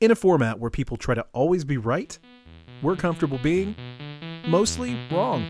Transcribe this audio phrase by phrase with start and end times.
[0.00, 2.16] In a format where people try to always be right,
[2.82, 3.74] we're comfortable being
[4.46, 5.44] mostly wrong.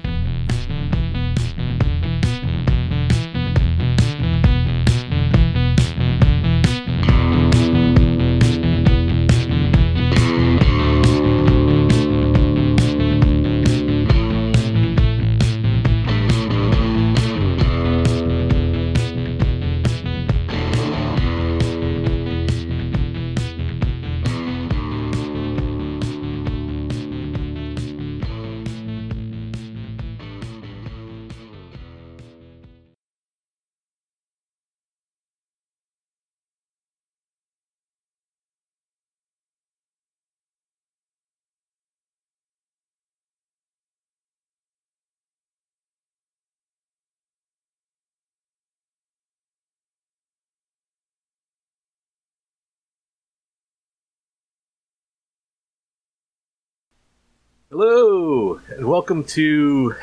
[57.71, 59.95] Hello, and welcome to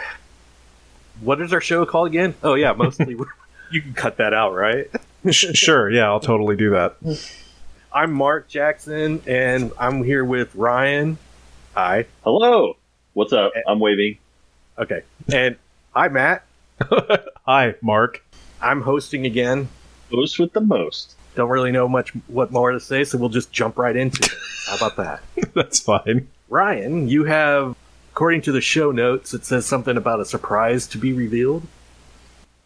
[1.21, 2.35] what is our show called again?
[2.43, 3.17] Oh yeah, mostly
[3.71, 4.85] you can cut that out, right?
[5.31, 6.95] sure, yeah, I'll totally do that.
[7.91, 11.17] I'm Mark Jackson, and I'm here with Ryan.
[11.73, 12.05] Hi.
[12.23, 12.77] Hello.
[13.13, 13.51] What's up?
[13.67, 14.19] I'm waving.
[14.77, 15.01] Okay,
[15.33, 15.55] and
[15.89, 16.45] hi Matt.
[17.47, 18.23] Hi, Mark.
[18.61, 19.69] I'm hosting again.
[20.11, 21.15] Host with the most.
[21.33, 24.31] Don't really know much what more to say, so we'll just jump right into it.
[24.67, 25.23] How about that?
[25.55, 26.27] That's fine.
[26.55, 27.75] Ryan, you have,
[28.13, 31.67] according to the show notes, it says something about a surprise to be revealed.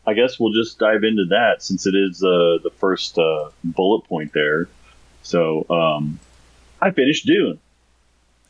[0.06, 4.02] I guess we'll just dive into that since it is uh, the first uh, bullet
[4.02, 4.70] point there.
[5.24, 6.20] So, um,
[6.80, 7.60] I finished Dune.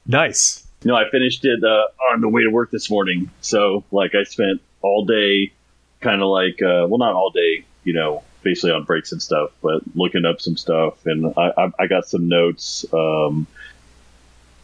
[0.05, 0.67] Nice.
[0.83, 3.31] You know, I finished it uh, on the way to work this morning.
[3.39, 5.53] So, like, I spent all day
[6.01, 9.51] kind of like, uh, well, not all day, you know, basically on breaks and stuff,
[9.61, 11.05] but looking up some stuff.
[11.05, 12.85] And I, I, I got some notes.
[12.91, 13.47] Um,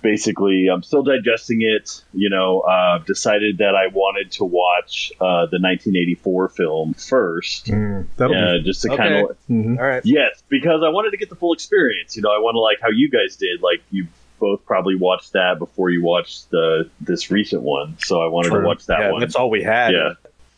[0.05, 2.03] basically, I'm still digesting it.
[2.13, 8.05] You know, uh, decided that I wanted to watch uh, the 1984 film first, Mm,
[8.19, 8.63] uh, be.
[8.63, 8.97] just to Okay.
[8.97, 9.77] kind of mhm.
[9.79, 10.01] All right.
[10.05, 12.15] yes, because I wanted to get the full experience.
[12.15, 13.61] You know, I want to like how you guys did.
[13.61, 14.07] Like you
[14.39, 18.61] both probably watched that before you watched the this recent one, so I wanted True.
[18.61, 19.19] to watch that yeah, one.
[19.21, 19.91] that's all we had.
[19.93, 20.13] Yeah.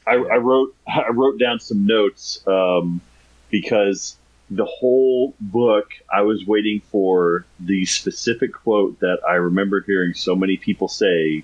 [0.05, 3.01] I, I wrote I wrote down some notes um,
[3.49, 4.17] because
[4.49, 10.35] the whole book I was waiting for the specific quote that I remember hearing so
[10.35, 11.43] many people say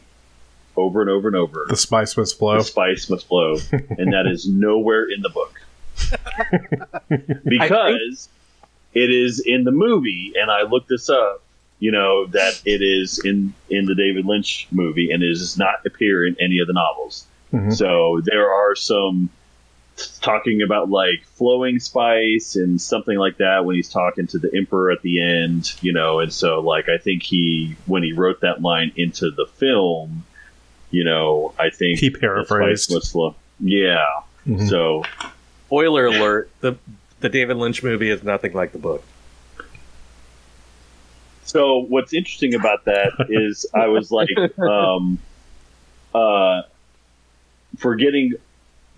[0.77, 1.65] over and over and over.
[1.69, 2.57] The spice must flow.
[2.57, 5.53] The spice must flow, and that is nowhere in the book
[7.45, 8.29] because
[8.93, 10.33] it is in the movie.
[10.39, 11.41] And I looked this up.
[11.79, 15.85] You know that it is in in the David Lynch movie, and it does not
[15.85, 17.25] appear in any of the novels.
[17.51, 17.75] Mhm.
[17.75, 19.29] So there are some
[20.21, 24.91] talking about like flowing spice and something like that when he's talking to the emperor
[24.91, 28.61] at the end, you know, and so like I think he when he wrote that
[28.61, 30.25] line into the film,
[30.91, 32.83] you know, I think He paraphrased.
[32.83, 33.35] spice must flow.
[33.59, 34.05] Yeah.
[34.47, 34.67] Mhm.
[34.69, 35.03] So
[35.67, 36.75] Spoiler alert: the
[37.19, 39.03] the David Lynch movie is nothing like the book.
[41.45, 44.29] So what's interesting about that is I was like,
[44.59, 45.19] um,
[46.13, 46.63] uh,
[47.77, 48.33] forgetting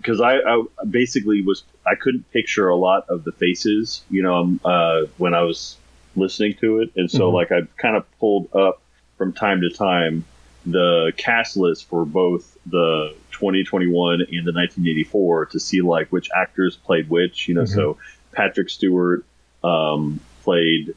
[0.06, 4.36] because I, I basically was I couldn't picture a lot of the faces, you know,
[4.36, 5.76] um, uh, when I was
[6.14, 7.34] listening to it, and so Mhm.
[7.34, 8.80] like I kind of pulled up
[9.18, 10.24] from time to time
[10.64, 16.76] the cast list for both the 2021 and the 1984 to see like which actors
[16.76, 17.62] played which, you know.
[17.62, 17.74] Mhm.
[17.74, 17.98] So
[18.32, 19.24] Patrick Stewart
[19.64, 20.94] um, played.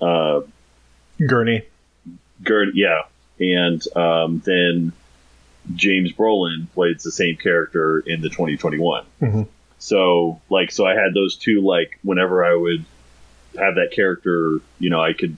[0.00, 0.42] Uh,
[1.26, 1.62] Gurney.
[2.44, 3.02] Gerd, yeah,
[3.40, 4.92] and um, then
[5.74, 9.04] James Brolin plays the same character in the 2021.
[9.20, 9.46] Mhm.
[9.78, 11.60] So, like, so I had those two.
[11.60, 12.84] Like, whenever I would
[13.58, 15.36] have that character, you know, I could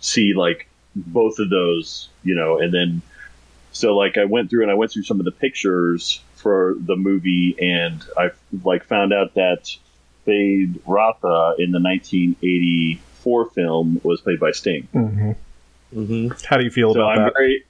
[0.00, 3.02] see like both of those, you know, and then
[3.72, 6.96] so like I went through and I went through some of the pictures for the
[6.96, 8.30] movie, and I
[8.64, 9.74] like found out that
[10.26, 14.88] Feyd-Rautha in the 1984 film was played by Sting.
[14.92, 15.32] hmm
[15.94, 16.28] Mm-hmm.
[16.46, 17.32] How do you feel So about I'm that?
[17.36, 17.64] very,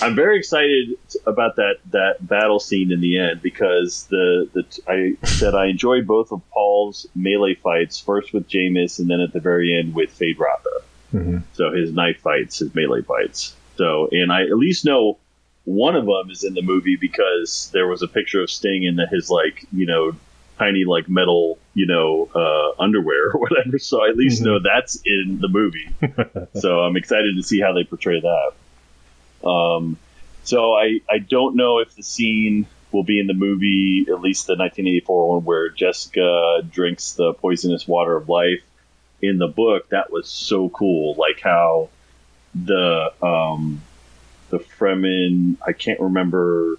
[0.00, 5.26] I'm very excited about that that battle scene in the end because the the I
[5.26, 9.40] said I enjoy both of Paul's melee fights, first with Jamis and then at the
[9.40, 10.82] very end with Feyd-Rautha.
[11.12, 11.42] Mhm.
[11.54, 13.54] So his knife fights, his melee fights.
[13.76, 15.18] So and I at least know
[15.64, 18.98] one of them is in the movie because there was a picture of Sting in
[19.10, 20.12] his like you know
[20.58, 23.78] tiny like metal you know uh, underwear or whatever.
[23.78, 24.46] So I at least Mhm.
[24.46, 25.88] know that's in the movie.
[26.60, 28.52] so I'm excited to see how they portray that.
[29.44, 29.98] Um,
[30.44, 34.46] so I I don't know if the scene will be in the movie, at least
[34.46, 38.62] the 1984 one, where Jessica drinks the poisonous water of life
[39.20, 41.88] in the book that was so cool, like how
[42.54, 43.82] the um,
[44.50, 45.56] the Fremen.
[45.66, 46.78] I can't remember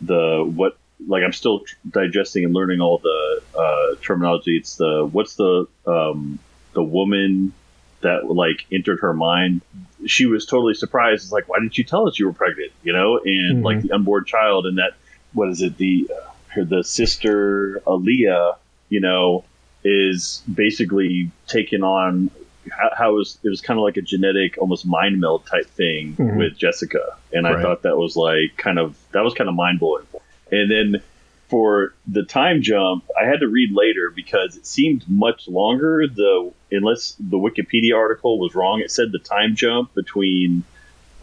[0.00, 0.76] the what.
[1.06, 4.56] Like I'm still digesting and learning all the uh, terminology.
[4.56, 6.40] It's the what's the um,
[6.72, 7.52] the woman
[8.00, 9.62] that like entered her mind.
[10.06, 11.24] She was totally surprised.
[11.24, 12.72] It's like, why didn't you tell us you were pregnant?
[12.82, 13.64] You know, and Mhm.
[13.64, 14.92] like the unborn child, and that
[15.32, 15.76] what is it?
[15.76, 18.52] The uh, her the sister Alia,
[18.88, 19.44] you know,
[19.84, 22.30] is basically taken on
[22.70, 25.66] how, how it was it was kind of like a genetic almost mind meld type
[25.66, 26.36] thing Mhm.
[26.36, 29.80] with Jessica, and I thought that was like kind of that was kind of mind
[29.80, 30.04] blowing.
[30.50, 31.02] And then
[31.48, 36.06] for the time jump, I had to read later because it seemed much longer.
[36.06, 40.64] The unless the Wikipedia article was wrong, it said the time jump between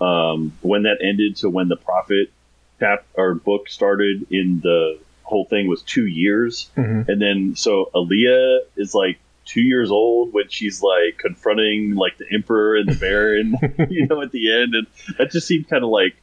[0.01, 2.31] um, when that ended to when the Prophet
[2.79, 7.07] chap or book started in the whole thing was two years, Mhm.
[7.07, 12.25] and then so Alia is like two years old when she's like confronting like the
[12.33, 13.55] Emperor and the Baron,
[13.89, 14.87] you know, at the end, and
[15.17, 16.15] that just seemed kind of like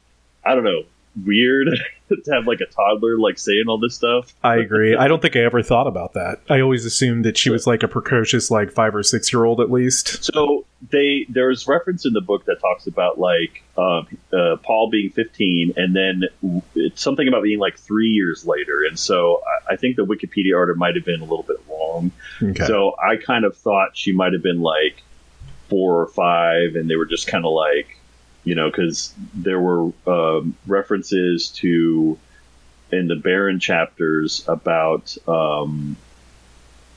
[0.45, 0.83] I don't know
[1.25, 1.69] weird
[2.09, 4.35] to have like a toddler like saying all this stuff.
[4.43, 4.97] I agree.
[4.97, 6.41] I don't think I ever thought about that.
[6.49, 9.61] I always assumed that she was like a precocious, like five or six year old
[9.61, 10.25] at least.
[10.25, 15.11] So they there's reference in the book that talks about like um, uh, Paul being
[15.11, 16.25] 15, and then
[16.75, 18.85] it's something about being like three years later.
[18.89, 22.13] And so I, I think the Wikipedia article might have been a little bit wrong.
[22.43, 22.67] Okay.
[22.67, 25.03] So I kind of thought she might have been like
[25.69, 27.99] four or five, and they were just kind of like,
[28.45, 32.19] you know, because there were um, references to
[32.91, 35.97] in the Baron chapters about um,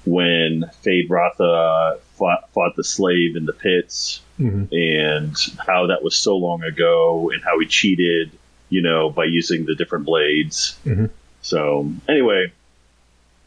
[0.06, 4.68] when Feyd-Rautha fought, fought the slave in the pits Mhm.
[4.72, 8.32] and how that was so long ago and how he cheated,
[8.70, 10.78] you know, by using the different blades.
[10.86, 11.10] Mhm.
[11.42, 12.52] So anyway,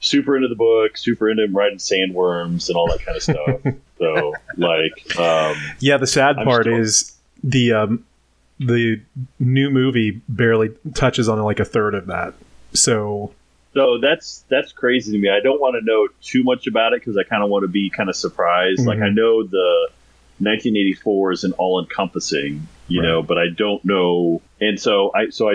[0.00, 3.60] super into the book, super into him riding sandworms and all that kind of stuff.
[3.98, 7.12] so like, um, Yeah, the sad I'm part still- is
[7.42, 8.04] the um,
[8.58, 9.00] the
[9.38, 12.34] new movie barely touches on like a third of that.
[12.74, 13.32] So
[13.74, 15.28] so that's that's crazy to me.
[15.30, 17.68] I don't want to know too much about it because I kind of want to
[17.68, 18.86] be kind of surprised.
[18.86, 19.04] Like Mhm.
[19.04, 19.88] I know the
[20.40, 24.40] 1984 is an all encompassing, you know, but I don't know.
[24.60, 25.54] And so I so I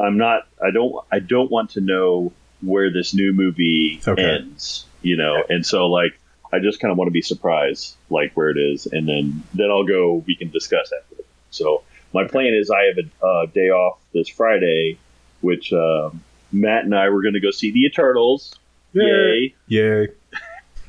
[0.00, 2.32] I'm not I don't I don't want to know
[2.62, 4.22] where this new movie Okay.
[4.22, 5.42] ends, you know.
[5.48, 6.18] And so like
[6.52, 9.70] I just kind of want to be surprised like where it is and then then
[9.70, 11.11] I'll go we can discuss after.
[11.52, 11.82] So
[12.12, 14.98] my plan is I have a uh, day off this Friday
[15.42, 16.22] which um,
[16.52, 18.54] Matt and I were going to go see the Eternals.
[18.94, 19.54] Yay!
[19.66, 20.08] yay.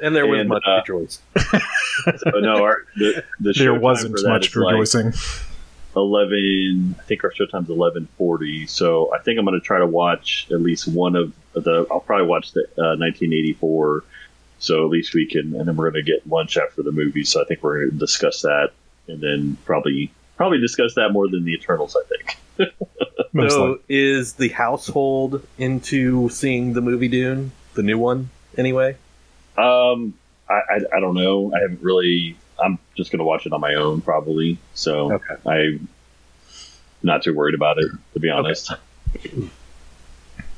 [0.00, 1.20] And there was And, much uh, rejoice.
[2.18, 5.12] So no, our, the the There showtime wasn't much is like rejoicing.
[5.96, 6.94] eleven.
[6.98, 8.66] I think our showtime's eleven forty.
[8.68, 11.86] So I think I'm going to try to watch at least one of the.
[11.90, 14.04] I'll probably watch the uh, 1984.
[14.60, 17.24] So at least we can, and then we're going to get lunch after the movie.
[17.24, 18.70] So I think we're going to discuss that,
[19.06, 21.96] and then probably probably discuss that more than the Eternals.
[21.96, 22.72] I think.
[23.48, 28.96] So is the household into seeing the movie Dune, the new one, anyway?
[29.56, 30.14] Um,
[30.48, 31.52] I, I, I don't know.
[31.54, 32.36] I haven't really.
[32.58, 34.58] I'm just going to watch it on my own, probably.
[34.74, 35.34] So Okay.
[35.46, 35.88] I'm
[37.02, 38.72] not too worried about it, to be honest.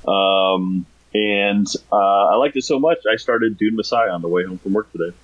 [0.06, 1.96] um, and uh,
[2.28, 4.90] I liked it so much, I started Dune Messiah on the way home from work
[4.92, 5.14] today.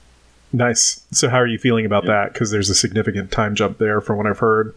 [0.52, 1.04] Nice.
[1.10, 2.12] So how are you feeling about Yeah.
[2.24, 2.32] that?
[2.32, 4.75] Because there's a significant time jump there from what I've heard.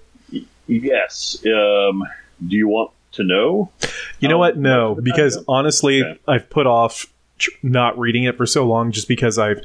[0.67, 1.38] Yes.
[1.45, 2.03] Um,
[2.45, 3.72] do you want to know?
[4.19, 4.57] You know Um, what?
[4.57, 6.19] No, because honestly, Okay.
[6.27, 7.05] I've put off
[7.63, 9.62] not reading it for so long just because I've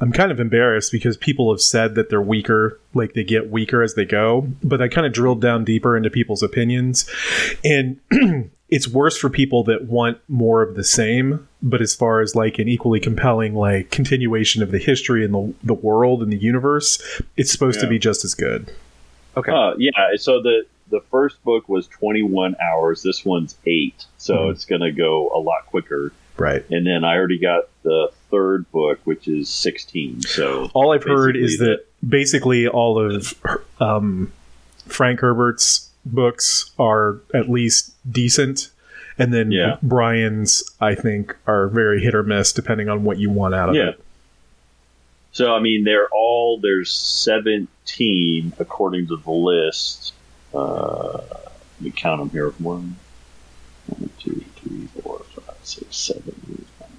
[0.00, 3.82] I'm kind of embarrassed because people have said that they're weaker, like they get weaker
[3.82, 4.48] as they go.
[4.62, 7.08] But I kind of drilled down deeper into people's opinions,
[7.64, 7.98] and
[8.68, 11.46] it's worse for people that want more of the same.
[11.62, 15.54] But as far as like an equally compelling like continuation of the history and the
[15.64, 17.00] the world and the universe,
[17.36, 18.70] it's supposed to be just as good.
[19.36, 19.52] Okay.
[19.52, 19.90] Uh, yeah.
[20.16, 23.02] So the the first book was 21 hours.
[23.02, 24.50] This one's eight, so Mhm.
[24.52, 26.12] it's going to go a lot quicker.
[26.38, 26.64] Right.
[26.70, 30.22] And then I already got the third book, which is 16.
[30.22, 33.34] So All I've heard is that basically all of
[33.80, 34.32] um,
[34.86, 38.70] Frank Herbert's books are at least decent,
[39.18, 39.76] and then Yeah.
[39.82, 43.74] Brian's, I think, are very hit or miss depending on what you want out of
[43.74, 43.90] Yeah.
[43.90, 44.00] it.
[45.32, 50.12] So I mean, they're all there's 17 according to the list.
[50.54, 52.50] Uh, let me count them here.
[52.58, 52.96] One,
[53.86, 55.22] one, two, three, four,
[55.66, 56.90] six, seven, eight, nine,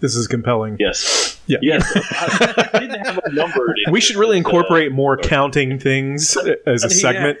[0.00, 0.76] This is compelling.
[0.78, 1.40] Yes.
[1.46, 1.58] Yeah.
[1.62, 1.84] Yes.
[1.94, 3.74] I, I didn't have a number.
[3.86, 6.36] in We should really It's, uh, incorporate more counting things
[6.66, 6.94] as a Yeah.
[6.94, 7.38] segment.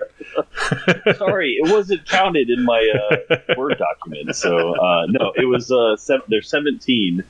[1.18, 4.34] sorry, it wasn't counted in my uh, Word document.
[4.36, 5.70] So uh, no, it was.
[5.70, 7.24] Uh, seven, they're seventeen,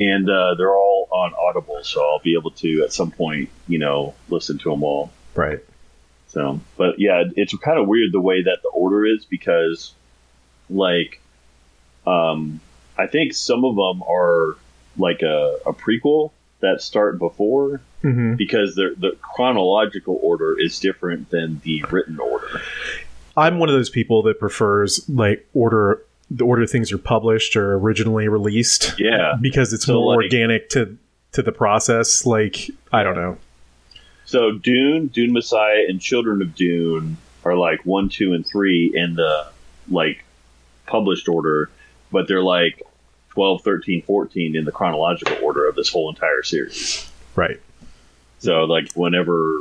[0.00, 1.78] and uh, they're all on Audible.
[1.82, 5.10] So I'll be able to at some point, you know, listen to them all.
[5.34, 5.60] Right.
[6.28, 9.94] So, but yeah, it's kind of weird the way that the order is because,
[10.70, 11.20] like,
[12.06, 12.60] um,
[12.96, 14.56] I think some of them are
[14.96, 21.30] like a, a prequel that start before hmm because the the chronological order is different
[21.30, 22.60] than the written order.
[23.36, 27.74] I'm one of those people that prefers like order the order things are published or
[27.76, 29.34] originally released Yeah.
[29.40, 30.96] because it's So, more like- organic to
[31.32, 32.24] to the process.
[32.26, 33.36] Like I don't know.
[34.24, 39.14] So Dune, Dune Messiah, and Children of Dune are like one, two, and three in
[39.14, 39.46] the
[39.88, 40.22] like
[40.88, 41.70] published order,
[42.10, 42.82] but they're like
[43.30, 47.10] 12, 13, 14 in the chronological order of this whole entire series.
[47.36, 47.60] Right.
[48.40, 49.60] So like whenever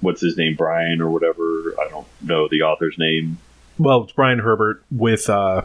[0.00, 3.38] what's his name, Brian or whatever, I don't know the author's name.
[3.78, 5.62] Well, it's Brian Herbert with uh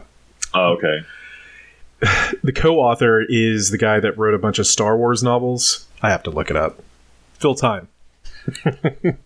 [0.54, 1.04] Oh, okay.
[2.42, 5.86] the co-author is the guy that wrote a bunch of Star Wars novels.
[6.02, 6.82] I have to look it up.
[7.34, 7.88] Phil Time.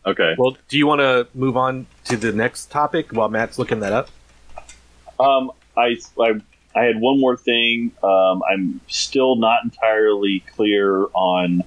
[0.07, 0.35] Okay.
[0.39, 3.93] Well, do you want to move on to the next topic while Matt's looking that
[3.93, 4.09] up?
[5.19, 6.41] Um, I, I,
[6.75, 7.93] I had one more thing.
[8.03, 11.65] Um, I'm still not entirely clear on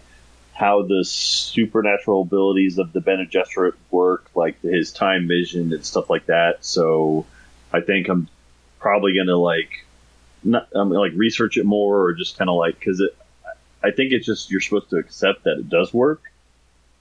[0.53, 6.09] how the supernatural abilities of the Bene Gesserit work, like his time vision and stuff
[6.09, 6.63] like that.
[6.63, 7.25] So
[7.73, 8.27] I think I'm
[8.79, 9.85] probably gonna like,
[10.43, 13.15] not um, like research it more or just kind of like because it.
[13.83, 16.21] I think it's just you're supposed to accept that it does work.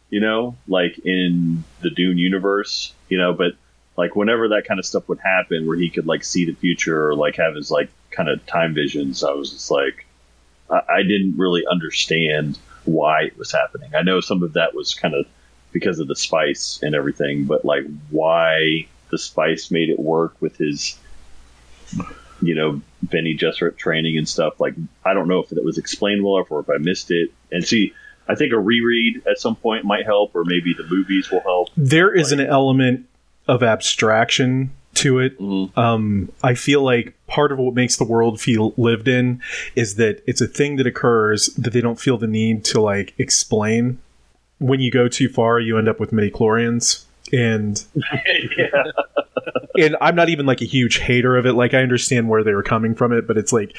[0.08, 3.52] You know, like in the Dune universe, you know, but
[4.00, 7.08] like whenever that kind of stuff would happen where he could like see the future
[7.08, 10.06] or like have his like kind of time visions i was just like
[10.70, 13.90] I, I didn't really understand why it was happening.
[13.94, 15.26] I know some of that was kind of
[15.72, 20.56] because of the spice and everything but like why the spice made it work with
[20.56, 20.98] his
[22.42, 26.22] you know Bene Gesserit training and stuff like i don't know if that was explained
[26.24, 27.30] well or if i missed it.
[27.52, 27.92] And see
[28.28, 31.68] i think a reread at some point might help or maybe the movies will help.
[31.76, 33.06] There is Like- an element
[33.50, 35.38] of abstraction to it.
[35.38, 35.76] Mhm.
[35.76, 39.40] Um, I feel like part of what makes the world feel lived in
[39.74, 43.12] is that it's a thing that occurs that they don't feel the need to like
[43.18, 43.98] explain.
[44.58, 47.04] When you go too far, you end up with midi chlorians.
[47.32, 47.82] And
[48.56, 48.82] yeah
[49.78, 51.54] and I'm not even like a huge hater of it.
[51.54, 53.76] Like I understand where they were coming from it, but it's like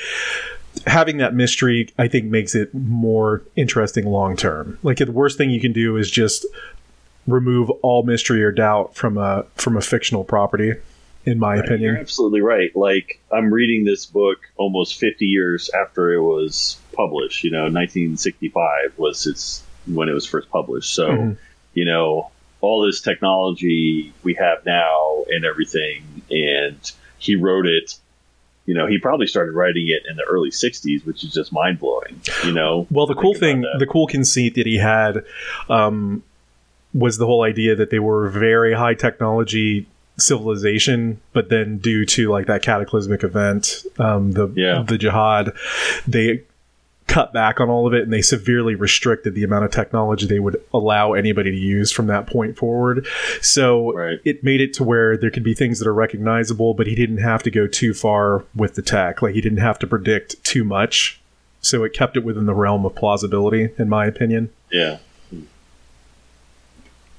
[0.88, 4.78] having that mystery I think makes it more interesting long term.
[4.84, 6.46] Like the worst thing you can do is just
[7.28, 10.74] remove all mystery or doubt from a from a fictional property
[11.26, 11.98] in my You're opinion.
[11.98, 12.76] absolutely right.
[12.76, 17.44] Like I'm reading this book almost 50 years after it was published.
[17.44, 20.94] You know, 1965 was its when it was first published.
[20.94, 21.38] So, Mhm.
[21.74, 27.96] you know, all this technology we have now and everything, and he wrote it.
[28.68, 31.80] You know, he probably started writing it in the early 60s, which is just mind
[31.80, 32.22] blowing.
[32.46, 35.24] You know, Well, the cool thing, the cool conceit that he had
[35.70, 36.24] um,
[36.94, 42.06] was the whole idea that they were a very high technology civilization, but then due
[42.06, 44.84] to like that cataclysmic event, um, the Yeah.
[44.88, 45.52] the jihad,
[46.08, 46.42] they
[47.08, 50.40] cut back on all of it and they severely restricted the amount of technology they
[50.40, 53.06] would allow anybody to use from that point forward.
[53.42, 54.20] So Right.
[54.24, 57.18] it made it to where there could be things that are recognizable, but he didn't
[57.18, 59.22] have to go too far with the tech.
[59.22, 61.20] Like he didn't have to predict too much.
[61.60, 64.50] So it kept it within the realm of plausibility, in my opinion.
[64.72, 64.98] yeah.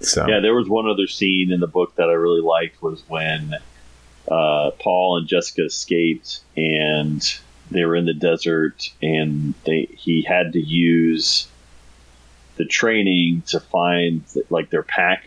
[0.04, 0.26] So.
[0.28, 3.54] Yeah, there was one other scene in the book that I really liked was when
[4.30, 7.22] uh, Paul and Jessica escaped and
[7.70, 11.46] they were in the desert and they he had to use
[12.56, 15.26] the training to find like their pack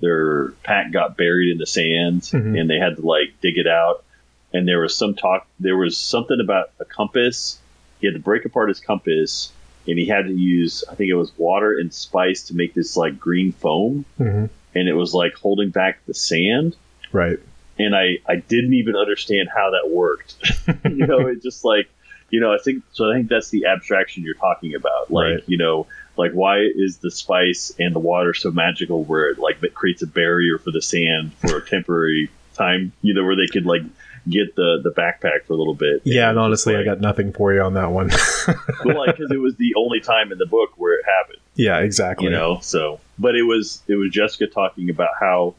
[0.00, 2.60] their pack got buried in the sand Mhm.
[2.60, 4.04] and they had to like dig it out.
[4.52, 7.58] And there was some talk there was something about a compass.
[8.00, 9.52] He had to break apart his compass
[9.86, 12.96] and he had to use i think it was water and spice to make this
[12.96, 14.48] like green foam Mhm.
[14.74, 16.76] and it was like holding back the sand
[17.12, 17.38] right.
[17.78, 20.36] and i i didn't even understand how that worked
[20.84, 21.88] you know it just like
[22.30, 25.44] you know i think so i think that's the abstraction you're talking about like Right.
[25.46, 25.86] you know
[26.16, 30.02] like why is the spice and the water so magical where it like it creates
[30.02, 33.82] a barrier for the sand for a temporary time you know where they could like
[34.28, 37.32] get the the backpack for a little bit Yeah, and it's honestly, I got nothing
[37.32, 38.10] for you on that one.
[38.84, 41.78] well, like because it was the only time in the book where it happened yeah,
[41.80, 42.24] exactly.
[42.26, 45.54] you know so but it was it was jessica talking about how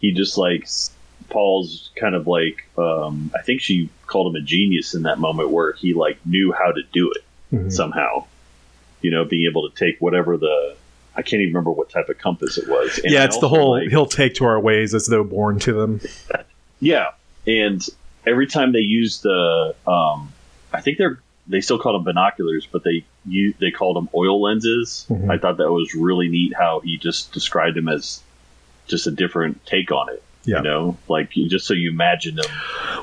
[0.00, 0.66] he just like
[1.28, 5.50] paul's kind of like um i think she called him a genius in that moment
[5.50, 7.70] where he like knew how to do it Mhm.
[7.72, 8.24] somehow.
[9.02, 10.74] You know, being able to take whatever the
[11.14, 12.98] I can't even remember what type of compass it was.
[12.98, 15.72] And yeah, it's the whole like- he'll take to our ways as though born to
[15.72, 16.00] them.
[16.80, 17.12] Yeah,
[17.46, 17.86] and
[18.26, 20.32] every time they use the, um,
[20.72, 24.42] I think they're they still call them binoculars, but they you they called them oil
[24.42, 25.06] lenses.
[25.08, 25.30] Mhm.
[25.30, 28.20] I thought that was really neat how he just described them as
[28.88, 30.22] just a different take on it.
[30.44, 30.58] Yeah.
[30.58, 32.46] You know, like just so you imagine them.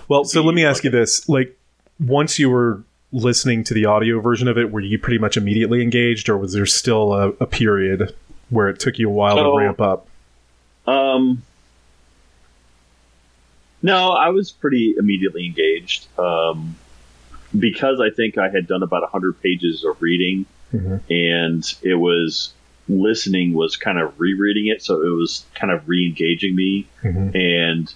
[0.08, 1.58] Well, so let me ask like you this: like,
[2.00, 5.82] once you were listening to the audio version of it, were you pretty much immediately
[5.82, 8.13] engaged, or was there still a, a period
[8.50, 10.08] where it took you a while So- to ramp up?
[10.86, 11.44] Um,
[13.84, 16.75] no, I was pretty immediately engaged um,
[17.58, 21.02] because I think I had done about hundred pages of reading, Mhm.
[21.12, 22.54] and it was
[22.90, 26.86] listening was kind of rereading it, so it was kind of re-engaging me.
[27.04, 27.36] Mhm.
[27.36, 27.94] And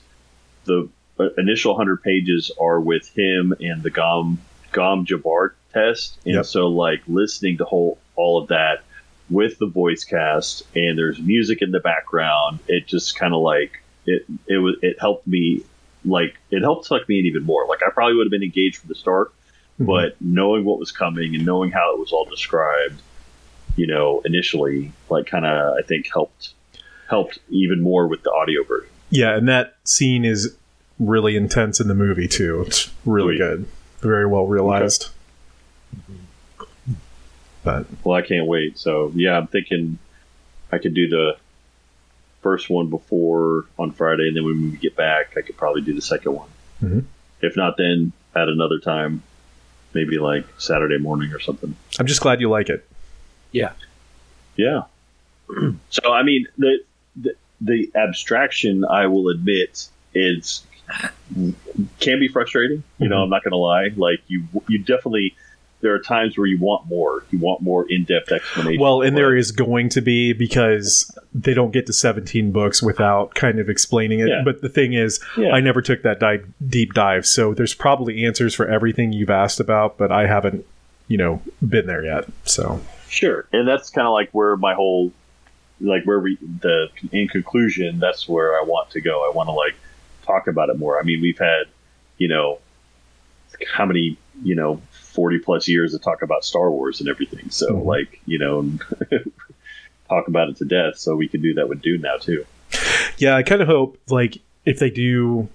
[0.65, 0.87] the
[1.19, 4.37] uh, initial hundred pages are with him and the Gom
[4.71, 6.45] Gom Jabbar test, and Yep.
[6.45, 8.83] so like listening to whole all of that
[9.29, 13.81] with the voice cast and there's music in the background it just kind of like
[14.05, 15.63] it it was it helped me
[16.09, 18.77] like it helped suck me in even more like i probably would have been engaged
[18.77, 19.31] from the start
[19.79, 19.85] Mhm.
[19.85, 22.99] but knowing what was coming and knowing how it was all described
[23.75, 26.53] you know initially like kind of i think helped
[27.09, 30.55] helped even more with the audio version Yeah, and that scene is
[30.99, 32.63] really intense in the movie too.
[32.67, 33.45] It's really Sweet.
[33.45, 33.65] good,
[34.01, 35.09] very well realized.
[37.63, 39.99] But well i can't wait so yeah i'm thinking
[40.71, 41.35] i could do the
[42.41, 45.93] first one before on friday and then when we get back i could probably do
[45.93, 46.49] the second one
[46.83, 47.03] Mhm.
[47.41, 49.23] if not then at another time
[49.93, 52.87] maybe like saturday morning or something I'm just glad you like it.
[53.51, 53.71] Yeah.
[54.55, 54.83] Yeah.
[55.89, 56.79] so I mean the,
[57.15, 60.61] the the abstraction I will admit is
[61.99, 62.83] can be frustrating.
[62.99, 63.23] You know, Mhm.
[63.23, 63.89] I'm not going to lie.
[63.95, 65.35] Like you you definitely
[65.81, 67.23] there are times where you want more.
[67.29, 68.81] You want more in-depth explanation.
[68.81, 73.35] Well, and there is going to be because they don't get to 17 books without
[73.35, 74.29] kind of explaining it.
[74.29, 74.41] Yeah.
[74.43, 75.51] But the thing is, Yeah.
[75.51, 79.59] I never took that dive, deep dive, so there's probably answers for everything you've asked
[79.59, 80.65] about, but I haven't,
[81.07, 82.25] you know, been there yet.
[82.45, 85.11] So Sure, and that's kind of like where my whole,
[85.79, 89.29] like where we the in conclusion, that's where I want to go.
[89.29, 89.75] I want to like
[90.25, 90.99] talk about it more.
[90.99, 91.65] I mean, we've had,
[92.17, 92.59] you know,
[93.71, 94.81] how many, you know,
[95.17, 97.49] forty plus years to talk about Star Wars and everything.
[97.49, 97.85] So Mhm.
[97.85, 98.71] like, you know,
[100.09, 100.97] talk about it to death.
[100.97, 102.45] So we can do that with Dune now too.
[103.17, 105.49] yeah, I kind of hope like if they do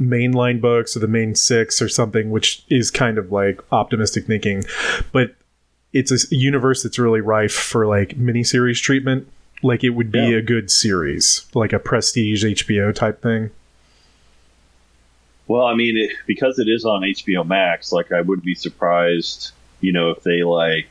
[0.00, 4.64] mainline books or the main six or something, which is kind of like optimistic thinking,
[5.10, 5.34] but
[5.92, 9.26] it's a universe that's really rife for like miniseries treatment.
[9.62, 10.36] Like it would be Yeah.
[10.36, 13.50] a good series, like a prestige HBO type thing.
[15.48, 19.52] Well, I mean, it, because it is on HBO Max, like I would be surprised,
[19.80, 20.90] you know, if they like,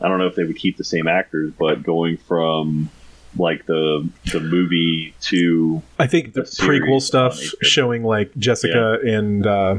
[0.00, 2.90] I don't know if they would keep the same actors, but going from
[3.38, 9.78] like the the movie to I think the prequel stuff showing like Jessica and uh,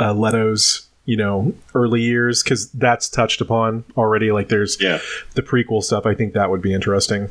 [0.00, 4.32] uh, Leto's, you know, early years because that's touched upon already.
[4.32, 4.98] Like there's yeah,
[5.34, 6.06] the prequel stuff.
[6.06, 7.28] I think that would be interesting.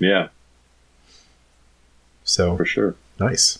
[0.00, 0.28] yeah,
[2.24, 2.96] So for sure.
[3.20, 3.59] nice.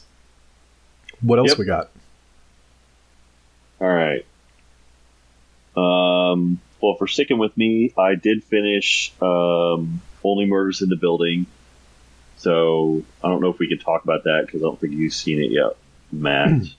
[1.22, 1.59] What else Yep.
[1.59, 1.90] we got?
[3.80, 4.24] All right.
[5.76, 11.46] Um, well, for sticking with me, I did finish um, Only Murders in the Building.
[12.38, 15.12] So I don't know if we can talk about that because I don't think you've
[15.12, 15.76] seen it yet,
[16.12, 16.50] Matt.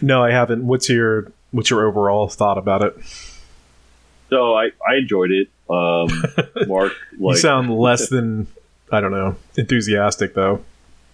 [0.00, 0.66] No, I haven't.
[0.66, 2.96] What's your what's your overall thought about it?
[4.30, 5.48] so I, I enjoyed it.
[5.68, 6.08] Um,
[6.66, 8.46] Mark, you sound less than
[8.90, 10.64] I don't know enthusiastic though.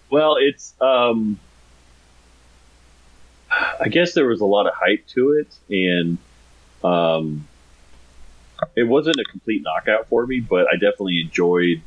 [0.09, 1.37] well, it's um,
[3.79, 6.17] I guess there was a lot of hype to it, and
[6.83, 7.47] um,
[8.75, 11.81] it wasn't a complete knockout for me, but I definitely enjoyed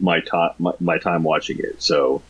[0.00, 1.82] my time my, my time watching it.
[1.82, 2.22] So,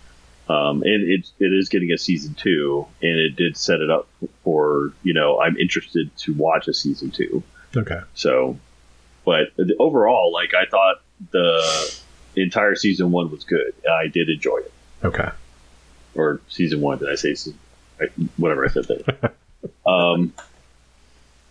[0.48, 4.08] um, and it it is getting a season two, and it did set it up
[4.42, 7.42] for you know I'm interested to watch a season two.
[7.76, 8.00] Okay.
[8.14, 8.58] So,
[9.24, 11.94] but overall, like I thought the
[12.36, 13.74] entire season one was good.
[13.88, 14.72] I did enjoy it.
[15.04, 15.28] Okay.
[16.14, 17.58] Or season one, did I say season?
[18.00, 18.04] I,
[18.36, 19.32] whatever I said there.
[19.86, 20.32] um,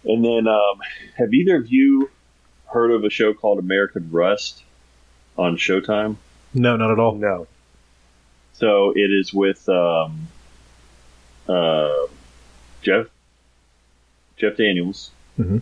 [0.04, 0.80] and then, um,
[1.18, 2.10] have either of you
[2.68, 4.64] heard of a show called American Rust
[5.38, 6.16] on Showtime?
[6.54, 7.16] No, not at all.
[7.16, 7.48] No.
[8.54, 10.28] So it is with um,
[11.48, 11.94] uh,
[12.82, 13.08] Jeff
[14.38, 15.62] Jeff Daniels, Mhm.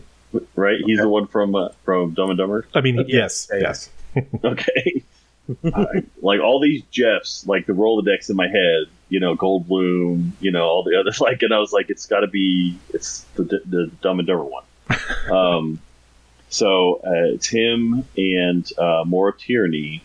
[0.56, 0.78] right?
[0.86, 2.68] He's the one from uh, from Dumb and Dumber.
[2.74, 3.68] I mean, Yeah, yes, yeah, yeah.
[3.68, 3.90] yes.
[4.44, 5.04] Okay.
[5.74, 10.52] I- like all these Jeffs, like the Rolodex in my head, you know, Goldblum, you
[10.52, 11.22] know, all the others.
[11.22, 14.44] Like, and I was like, it's got to be, it's the, the Dumb and Dumber
[14.44, 14.66] one.
[15.32, 15.80] um,
[16.50, 20.04] so uh, it's him and uh, Maura Tierney,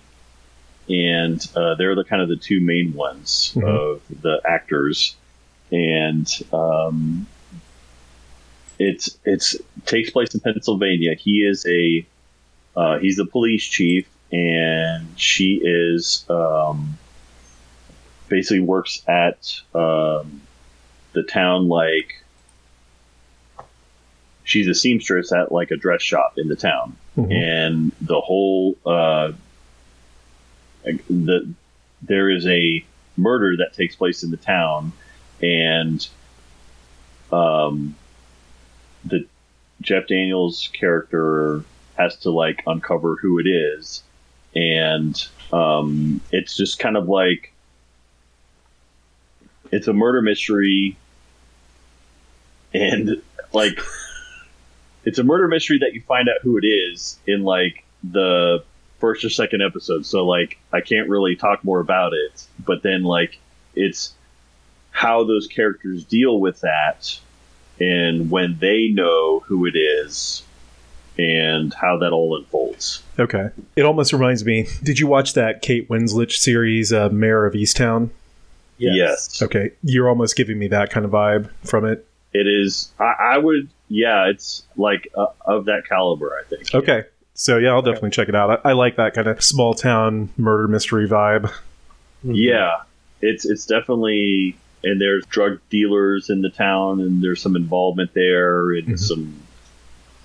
[0.89, 3.65] and uh, they're the kind of the two main ones Mhm.
[3.69, 5.17] of the actors,
[5.73, 7.27] and um,
[8.79, 11.15] it's it's takes place in Pennsylvania.
[11.15, 12.07] He is a
[12.77, 16.97] uh, he's the police chief, and she is um,
[18.31, 20.41] basically works at um,
[21.13, 22.15] the town like
[24.45, 27.33] she's a seamstress at like a dress shop in the town Mhm.
[27.33, 29.33] and the whole uh,
[31.09, 31.53] the
[32.03, 32.83] there is a
[33.17, 34.93] murder that takes place in the town
[35.43, 36.09] and
[37.33, 37.95] um
[39.05, 39.27] the
[39.83, 41.63] Jeff Daniels character
[41.97, 44.03] has to like uncover who it is
[44.55, 47.50] and um it's just kind of like
[49.71, 50.97] it's a murder mystery
[52.73, 53.79] and like
[55.05, 58.63] it's a murder mystery that you find out who it is in like the
[58.99, 63.03] first or second episode so like i can't really talk more about it but then
[63.03, 63.39] like
[63.75, 64.15] it's
[64.91, 67.19] how those characters deal with that
[67.79, 70.43] and when they know who it is
[71.19, 73.51] and how that all unfolds Okay.
[73.77, 74.67] It almost reminds me.
[74.83, 78.09] Did you watch that Kate Winslet series, uh, Mare of Easttown?
[78.81, 79.73] Yes, Okay.
[79.83, 82.07] You're almost giving me that kind of vibe from it.
[82.33, 87.05] it is I, I would yeah it's like uh, of that caliber i think Okay.
[87.35, 88.61] So yeah, I'll definitely check it out.
[88.67, 91.51] I, I like that kind of small town murder mystery vibe.
[92.23, 92.83] Yeah,
[93.23, 98.73] it's it's definitely and there's drug dealers in the town and there's some involvement there
[98.73, 98.99] and Mhm.
[98.99, 99.43] some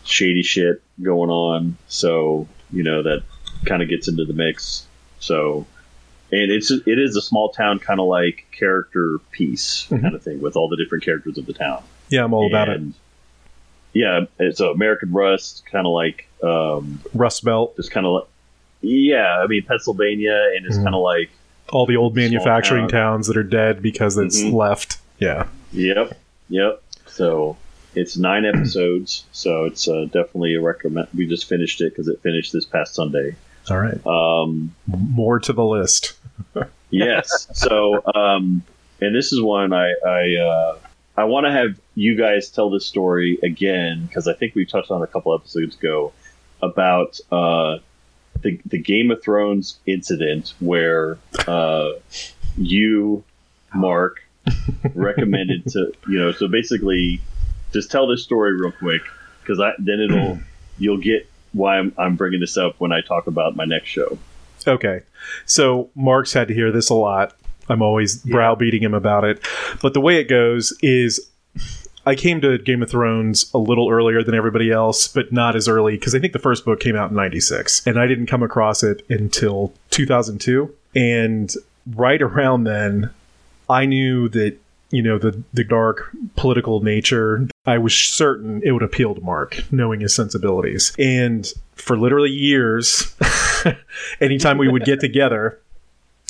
[0.03, 1.77] shady shit going on.
[1.87, 3.23] So you know that
[3.65, 4.85] kind of gets into the mix.
[5.19, 5.65] So
[6.35, 10.01] and it's it is a small town kind of like character piece Mhm.
[10.01, 11.81] kind of thing with all the different characters of the town.
[12.09, 12.81] Yeah, I'm all about it.
[13.93, 18.27] Yeah, it's American Rust kind of like um, Rust Belt, just kind of like
[18.81, 19.39] yeah.
[19.43, 20.83] I mean Pennsylvania and it's Mhm.
[20.83, 21.29] kind of like
[21.69, 23.13] all the old manufacturing town.
[23.13, 24.53] towns that are dead because it's Mhm.
[24.53, 24.97] left.
[25.17, 25.47] Yeah.
[25.71, 26.17] Yep,
[26.49, 26.81] yep.
[27.07, 27.57] So
[27.95, 29.23] it's nine episodes.
[29.31, 31.07] So it's uh, definitely a recommend.
[31.15, 33.35] We just finished it because it finished this past Sunday.
[33.69, 34.05] All right.
[34.05, 36.13] Um, More to the list.
[36.89, 37.47] yes.
[37.53, 38.63] So um,
[39.01, 40.77] and this is one I I uh,
[41.17, 44.91] I want to have you guys tell this story again because I think we touched
[44.91, 46.13] on it a couple episodes ago
[46.61, 47.77] about uh,
[48.41, 51.91] the the Game of Thrones incident where uh,
[52.57, 53.23] you
[53.73, 54.21] Mark
[54.93, 57.21] recommended to you know so basically
[57.73, 59.01] just tell this story real quick
[59.41, 60.39] because I then it'll
[60.77, 64.17] you'll get why I'm, I'm bringing this up when I talk about my next show.
[64.67, 65.01] Okay.
[65.45, 67.35] So Mark's had to hear this a lot.
[67.69, 69.45] I'm always browbeating him about it.
[69.81, 71.31] But the way it goes is
[72.05, 75.67] I came to Game of Thrones a little earlier than everybody else, but not as
[75.67, 78.43] early because I think the first book came out in 96 and I didn't come
[78.43, 80.73] across it until 2002.
[80.95, 81.51] And
[81.95, 83.09] right around then,
[83.67, 84.57] I knew that
[84.91, 89.63] you know the the dark political nature i was certain it would appeal to mark
[89.71, 90.93] knowing his sensibilities.
[90.99, 93.15] And for literally years
[94.21, 95.59] anytime we would get together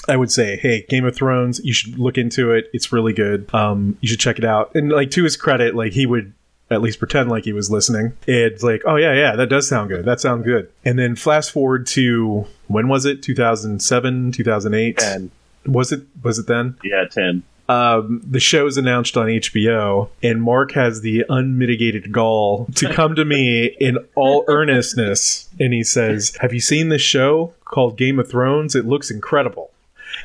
[0.08, 2.70] i would say hey game of thrones you should look into it.
[2.74, 3.50] It's really good.
[3.54, 4.74] Um you should check it out.
[4.76, 6.34] And like to his credit like he would
[6.72, 8.14] at least pretend like he was listening.
[8.26, 10.06] It's like oh yeah yeah that does sound good.
[10.06, 10.72] That sounds good.
[10.84, 13.22] And then fast forward to when was it?
[13.22, 15.32] 2007 2008 And
[15.66, 16.78] was it was it then?
[16.84, 17.44] Yeah, ten.
[17.68, 23.26] Um, the show's announced on HBO, and Mark has the unmitigated gall to come to
[23.26, 28.30] me in all earnestness, and he says, "Have you seen this show called Game of
[28.30, 28.76] Thrones?
[28.76, 29.72] It looks incredible."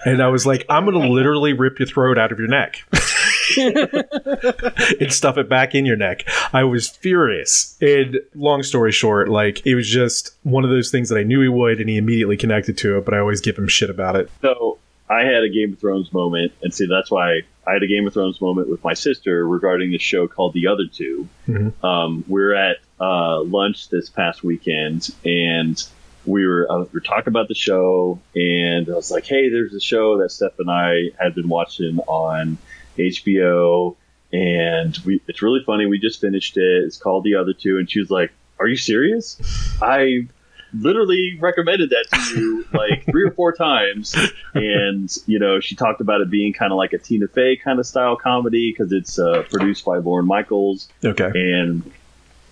[0.05, 2.85] And I was like, "I'm going to literally rip your throat out of your neck."
[3.57, 6.25] and stuff it back in your neck.
[6.53, 7.77] I was furious.
[7.81, 11.41] And long story short, like it was just one of those things that I knew
[11.41, 13.05] he would, and he immediately connected to it.
[13.07, 14.31] But I always give him shit about it.
[14.43, 14.79] So
[15.11, 18.07] I had a Game of Thrones moment, and see that's why I had a Game
[18.07, 21.85] of Thrones moment with my sister regarding this show called The Other 2 Mhm.
[21.85, 25.83] Um, we were at uh, lunch this past weekend, and
[26.27, 29.75] we were uh, we were talking about the show, and I was like, "Hey, there's
[29.75, 32.59] a show that Steph and I had been watching on
[32.97, 33.97] HBO."
[34.33, 35.87] And we, it's really funny.
[35.87, 36.85] We just finished it.
[36.85, 39.41] It's called The Other Two, and she was like, "Are you serious?"
[39.83, 40.29] I
[40.73, 44.15] literally recommended that to you like three or four times
[44.55, 47.79] and you know she talked about it being kind of like a tina fey kind
[47.79, 51.31] of style comedy because it's uh, produced by lorne michaels Okay.
[51.35, 51.91] and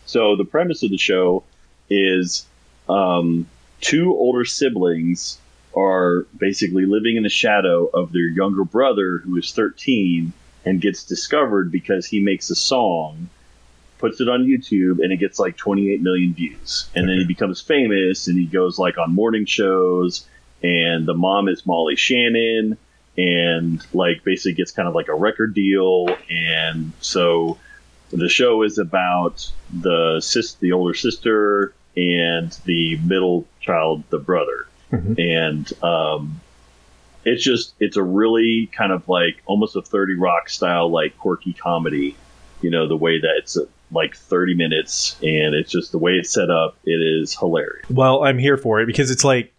[0.06, 1.44] so the premise of the show
[1.90, 2.46] is
[2.88, 3.46] um,
[3.80, 5.38] two older siblings
[5.76, 10.32] are basically living in the shadow of their younger brother who is 13
[10.64, 13.28] and gets discovered because he makes a song
[13.98, 16.88] puts it on YouTube, and it gets like 28 million views.
[16.94, 20.26] And then he becomes famous, and he goes like on morning shows,
[20.62, 22.78] and the mom is Molly Shannon,
[23.16, 27.58] and like basically gets kind of like a record deal, and so
[28.10, 34.66] the show is about the sis, the older sister, and the middle child, the brother,
[34.92, 35.18] Mhm.
[35.18, 36.40] and um,
[37.24, 41.52] it's just it's a really kind of like almost a 30 rock style like quirky
[41.52, 42.16] comedy
[42.62, 46.12] you know the way that it's uh, like 30 minutes and it's just the way
[46.12, 49.52] it's set up it is hilarious Well, I'm here for it because it's like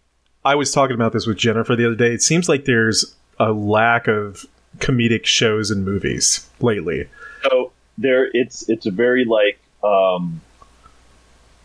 [0.44, 2.14] I was talking about this with Jennifer the other day.
[2.14, 4.46] It seems like there's a lack of
[4.78, 7.08] comedic shows and movies lately.
[7.42, 10.40] so there it's it's a very like um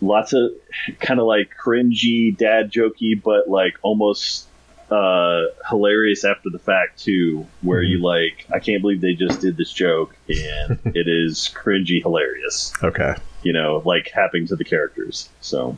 [0.01, 0.51] lots of
[0.99, 4.47] kind of like cringy dad jokey but like almost
[4.91, 9.58] uh hilarious after the fact too where you like i can't believe they just did
[9.58, 13.15] this joke and it is cringy hilarious Okay.
[13.41, 15.76] you know like happening to the characters so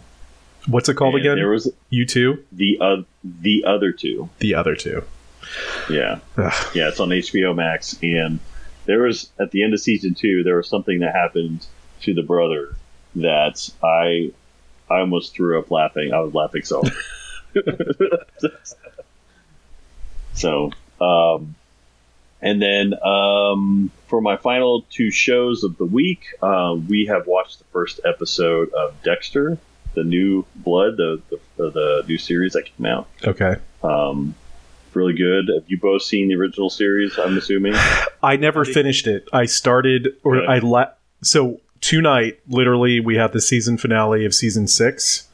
[0.67, 1.37] What's it called And again?
[1.37, 2.43] there was you two?
[2.51, 5.03] the uh, the other two The other two.
[5.89, 6.19] yeah
[6.75, 8.39] yeah it's on hbo max and
[8.85, 11.65] there was at the end of season two there was something that happened
[12.01, 12.75] to the brother
[13.15, 14.31] that i
[14.89, 16.83] i almost threw up laughing i was laughing so.
[20.37, 20.71] so
[21.01, 21.55] um
[22.39, 27.57] and then um, for my final two shows of the week, uh, we have watched
[27.57, 29.57] the first episode of Dexter,
[29.95, 31.19] the new Blood, the
[31.57, 33.07] the, the new series that came out.
[33.25, 33.55] Okay.
[33.83, 34.35] Um,
[34.93, 35.49] really good.
[35.51, 37.17] Have you both seen the original series?
[37.17, 37.73] I'm assuming.
[38.21, 39.27] I never finished it.
[39.33, 40.45] I started, or Okay.
[40.47, 40.91] I la-
[41.23, 45.27] so tonight, literally, we have the season finale of season six,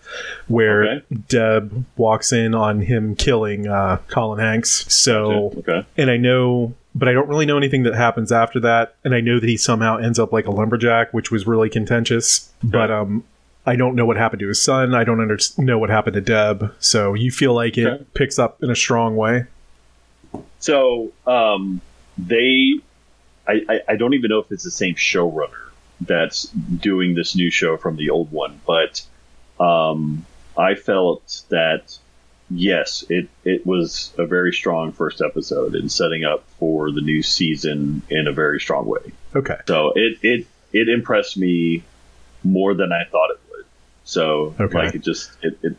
[0.47, 1.05] where Okay.
[1.29, 4.85] Deb walks in on him killing uh, Colin Hanks.
[4.93, 5.85] So, okay.
[5.97, 8.95] and I know, but I don't really know anything that happens after that.
[9.03, 12.51] And I know that he somehow ends up like a lumberjack, which was really contentious.
[12.63, 13.23] But um,
[13.65, 14.93] I don't know what happened to his son.
[14.93, 16.73] I don't under- know what happened to Deb.
[16.79, 18.05] So you feel like it Okay.
[18.13, 19.45] picks up in a strong way.
[20.59, 21.81] So um,
[22.17, 22.73] they,
[23.47, 25.69] I, I, I don't even know if it's the same showrunner
[26.01, 29.03] that's doing this new show from the old one, but
[29.63, 30.25] um,
[30.57, 31.97] I felt that
[32.49, 37.23] yes, it it was a very strong first episode in setting up for the new
[37.23, 39.11] season in a very strong way.
[39.35, 39.57] Okay.
[39.67, 41.83] So it it it impressed me
[42.43, 43.65] more than I thought it would.
[44.03, 44.77] So Okay.
[44.77, 45.75] like it just it, it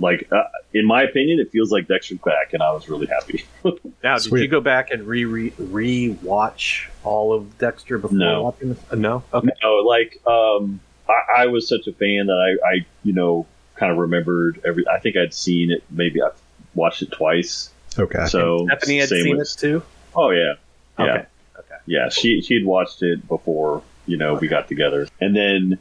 [0.00, 3.44] like uh, in my opinion, it feels like Dexter's back, and I was really happy.
[4.04, 8.42] Now, did you go back and re re re watch all of Dexter before No.
[8.44, 8.78] watching this?
[8.90, 9.24] Uh, no.
[9.34, 9.48] Okay.
[9.60, 13.92] No, like um, I, I was such a fan that I, I you know kind
[13.92, 14.86] of remembered every.
[14.88, 15.82] I think I'd seen it.
[15.90, 16.40] Maybe I've
[16.74, 17.70] watched it twice.
[17.98, 18.26] Okay.
[18.26, 19.82] So Stephanie had same seen with- it too.
[20.14, 20.54] Oh yeah,
[20.98, 21.26] yeah, Okay.
[21.58, 21.74] Okay.
[21.86, 22.08] yeah.
[22.08, 25.78] She she'd watched it before you know we got together, and then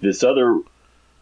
[0.00, 0.60] this other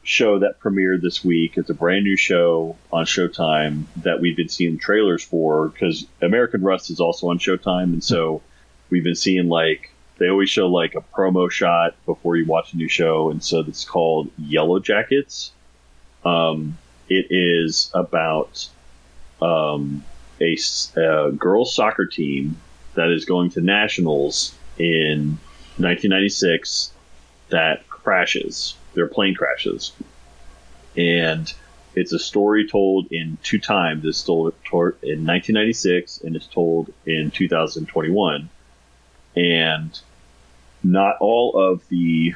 [0.05, 1.57] show that premiered this week.
[1.57, 6.63] It's a brand new show on Showtime that we've been seeing trailers for because American
[6.63, 8.43] Rust is also on Showtime, and so
[8.91, 12.77] we've been seeing like they always show like a promo shot before you watch a
[12.77, 15.53] new show, and so it's called Yellow Jackets.
[16.25, 18.69] Um, it is about
[19.41, 20.05] um,
[20.41, 20.57] a,
[20.97, 22.61] a girls soccer team
[22.95, 25.39] that is going to nationals in
[25.79, 26.93] 1996
[27.51, 28.77] that crashes.
[28.95, 29.93] Their plane crashes,
[30.97, 31.53] and
[31.95, 34.05] it's a story told in two times.
[34.05, 38.49] It's told in 1996 and it's told in 2021,
[39.37, 39.99] and
[40.83, 42.35] not all of the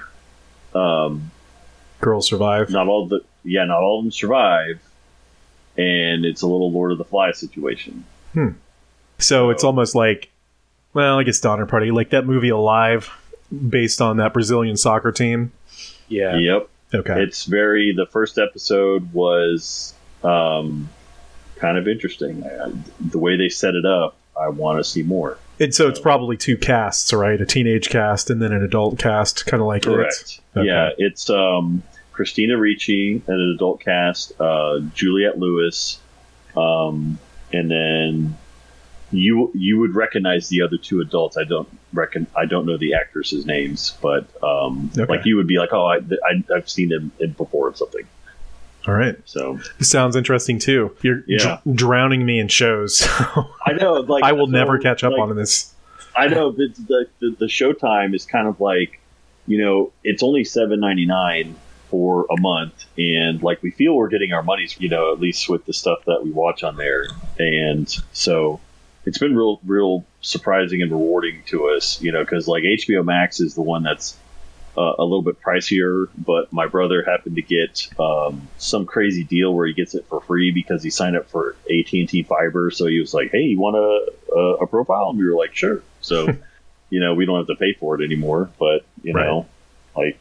[0.74, 1.30] um,
[2.00, 2.70] Girls survive.
[2.70, 4.80] not all the yeah, not all of them survive,
[5.78, 8.04] and it's a little Lord of the Flies situation.
[9.18, 10.30] So it's almost like,
[10.92, 13.10] well, I guess Donner Party, like that movie Alive,
[13.70, 15.52] based on that Brazilian soccer team.
[16.08, 16.36] Yeah.
[16.36, 17.22] Yep, Okay.
[17.22, 17.94] it's very.
[17.96, 20.88] The first episode was um,
[21.56, 22.44] kind of interesting.
[22.44, 25.38] I, the way they set it up, I want to see more.
[25.60, 27.40] And so it's probably two casts, right?
[27.40, 29.88] A teenage cast and then an adult cast, kind of like it.
[29.88, 30.40] Correct.
[30.56, 30.66] Okay.
[30.66, 35.98] Yeah, it's um, Christina Ricci and an adult cast, uh, Juliette Lewis,
[36.56, 37.18] um,
[37.52, 38.36] and then
[39.12, 41.36] you you would recognize the other two adults.
[41.36, 45.10] I don't reckon I don't know the actresses' names, but um, Okay.
[45.10, 48.06] like you would be like, oh, I, I I've seen them in before or something.
[48.86, 49.16] All right.
[49.24, 50.94] So sounds interesting too.
[51.02, 51.60] You're Yeah.
[51.64, 53.06] dr- drowning me in shows.
[53.66, 55.72] I know, like I will so, never catch up like, on this.
[56.14, 59.00] I know the, the the the Showtime is kind of like,
[59.46, 61.56] you know, it's only seven ninety nine
[61.90, 65.48] for a month, and like we feel we're getting our money's, you know, at least
[65.48, 67.06] with the stuff that we watch on there,
[67.38, 68.60] and so
[69.04, 73.40] it's been real real surprising and rewarding to us, you know, because like HBO Max
[73.40, 74.16] is the one that's
[74.76, 79.54] uh, a little bit pricier, but my brother happened to get um, some crazy deal
[79.54, 82.70] where he gets it for free because he signed up for AT and T fiber.
[82.70, 85.54] So he was like, "Hey, you want a, a, a profile?" And we were like,
[85.54, 86.36] "Sure." So,
[86.90, 88.50] you know, we don't have to pay for it anymore.
[88.58, 89.26] But you Right.
[89.26, 89.46] know,
[89.96, 90.18] like,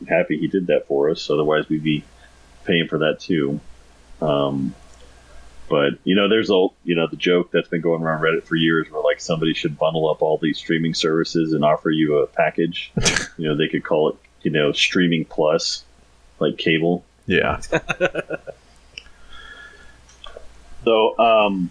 [0.00, 1.28] I'm happy he did that for us.
[1.28, 2.04] Otherwise, we'd be
[2.64, 3.60] paying for that too.
[4.20, 4.74] Um,
[5.68, 8.56] but you know, there's a you know the joke that's been going around Reddit for
[8.56, 12.26] years, where like somebody should bundle up all these streaming services and offer you a
[12.26, 12.92] package.
[13.36, 15.84] you know, they could call it you know streaming plus,
[16.38, 17.04] like cable.
[17.26, 17.60] Yeah.
[20.84, 21.70] So, um,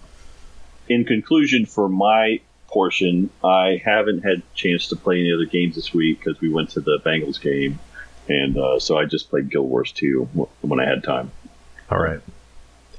[0.87, 5.91] in conclusion, for my portion, I haven't had chance to play any other games this
[5.93, 7.79] week because we went to the Bengals game,
[8.27, 10.25] and uh, so I just played Guild Wars 2
[10.61, 11.31] when I had time.
[11.89, 12.19] All right.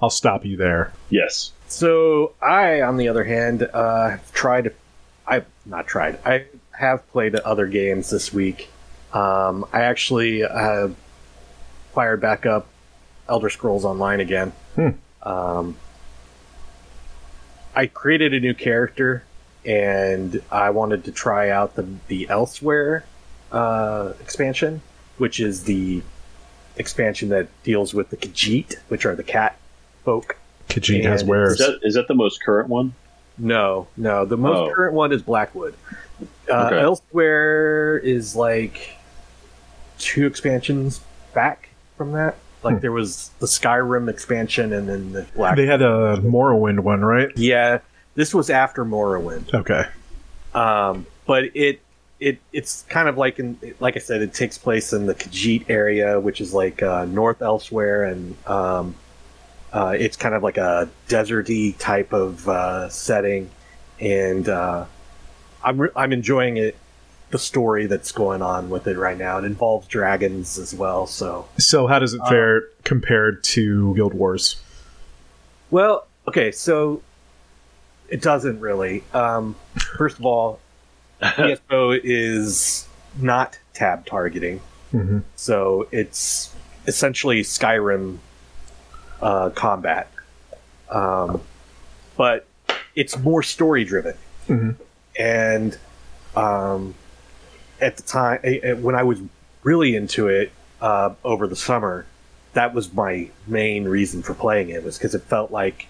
[0.01, 0.93] I'll stop you there.
[1.11, 1.53] Yes.
[1.69, 4.75] So I, on the other hand, uh, have tried.
[5.27, 6.19] I've not tried.
[6.25, 8.71] I have played other games this week.
[9.13, 10.89] Um, I actually uh,
[11.93, 12.67] fired back up
[13.29, 14.53] Elder Scrolls Online again.
[14.75, 14.89] Hmm.
[15.23, 15.77] Um,
[17.75, 19.25] I created a new character,
[19.65, 23.03] and I wanted to try out the the Elsweyr
[23.53, 24.81] uh, expansion,
[25.19, 26.03] which is the
[26.77, 29.59] expansion that deals with the Khajiit, which are the cat
[30.09, 30.37] folk.
[30.71, 31.53] Khajiit has And- wares.
[31.61, 32.95] Is that is that the most current one?
[33.37, 34.25] No, no.
[34.25, 34.75] The most Oh.
[34.75, 35.75] current one is Blackwood.
[36.51, 36.77] Uh, Okay.
[36.77, 38.97] Elsweyr is like
[39.99, 41.01] two expansions
[41.35, 42.37] back from that.
[42.63, 42.81] Like Hmm.
[42.81, 45.57] there was the Skyrim expansion and then the Black.
[45.57, 47.29] They had a Morrowind one, right?
[47.37, 47.79] yeah,
[48.15, 49.53] this was after Morrowind.
[49.55, 49.85] Okay.
[50.55, 51.81] Um, but it
[52.21, 55.67] it it's kind of like in like I said, it takes place in the Khajiit
[55.69, 58.95] area, which is like uh, North Elsweyr, and um,
[59.73, 63.51] uh, it's kind of like a deserty type of uh, setting,
[64.01, 64.87] and uh,
[65.63, 66.77] I'm re- I'm enjoying it.
[67.31, 69.37] The story that's going on with it right now.
[69.37, 71.07] It involves dragons as well.
[71.07, 74.57] So So how does it Uh, fare compared to Guild Wars?
[75.71, 77.03] Well, okay, so
[78.09, 79.05] it doesn't really.
[79.13, 79.57] Um,
[79.99, 80.59] first of all,
[81.21, 82.87] ESO is
[83.21, 86.55] not tab targeting, hmm so it's
[86.87, 88.17] essentially Skyrim
[89.21, 90.11] uh, combat,
[90.91, 91.41] um,
[92.17, 92.47] but
[92.95, 94.15] it's more story driven.
[94.49, 94.77] Mhm.
[95.19, 95.79] And
[96.37, 96.95] um,
[97.81, 98.41] at the time,
[98.83, 99.21] when I was
[99.63, 102.07] really into it uh, over the summer,
[102.55, 105.87] that was my main reason for playing it was because it felt like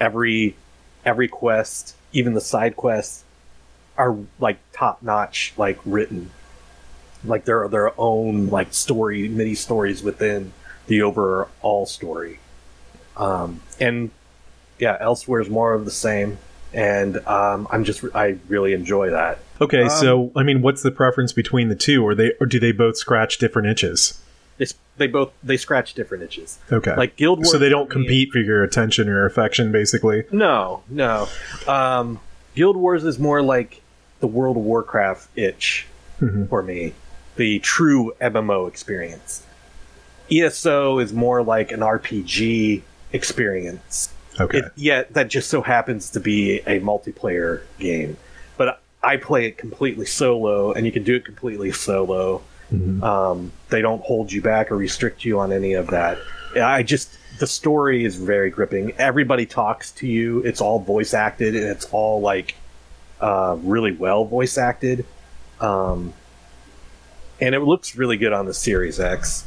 [0.00, 0.56] every
[1.04, 3.24] every quest, even the side quests,
[3.96, 6.30] are like top notch, like written,
[7.24, 10.52] like they're their own like story, mini stories within
[10.86, 12.38] the overall story.
[13.16, 14.10] Um, and
[14.78, 16.38] yeah, Elsweyr is more of the same,
[16.72, 19.38] and um, I'm just I really enjoy that.
[19.60, 22.04] Okay, Um, so I mean, what's the preference between the two?
[22.04, 24.20] Or they or do they both scratch different itches?
[24.58, 24.66] They,
[24.98, 26.58] they both they scratch different itches.
[26.70, 26.94] Okay.
[26.96, 30.24] Like Guild Wars, so they don't for me- compete for your attention or affection, basically.
[30.32, 31.28] No, no.
[31.68, 32.20] Um,
[32.54, 33.80] Guild Wars is more like
[34.20, 35.86] the World of Warcraft itch
[36.20, 36.48] Mhm.
[36.48, 36.92] for me,
[37.36, 39.42] the true MMO experience.
[40.30, 44.12] ESO is more like an RPG experience.
[44.40, 44.58] Okay.
[44.58, 48.16] It, yeah, that just so happens to be a multiplayer game,
[48.56, 52.42] but I play it completely solo, and you can do it completely solo.
[52.72, 53.02] Mhm.
[53.02, 56.18] Um, they don't hold you back or restrict you on any of that.
[56.56, 58.92] I just the story is very gripping.
[58.98, 60.40] Everybody talks to you.
[60.40, 62.54] It's all voice acted, and it's all like
[63.20, 65.04] uh, really well voice acted.
[65.60, 66.12] Um,
[67.40, 69.44] and it looks really good on the Series X.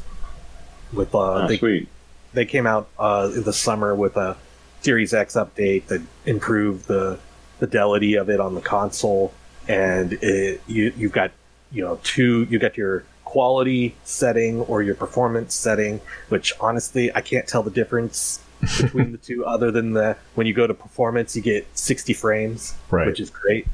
[0.93, 1.88] With uh, Ah, they, sweet.
[2.36, 4.38] They came out uh, in the summer with a
[4.82, 7.17] Series X update that improved the
[7.60, 9.34] fidelity of it on the console,
[9.67, 11.32] and it, you you've got
[11.71, 17.21] you know two you got your quality setting or your performance setting, which honestly I
[17.21, 18.39] can't tell the difference
[18.80, 22.76] between the two other than the when you go to performance you get 60 frames,
[22.91, 23.08] Right.
[23.08, 23.67] which is great.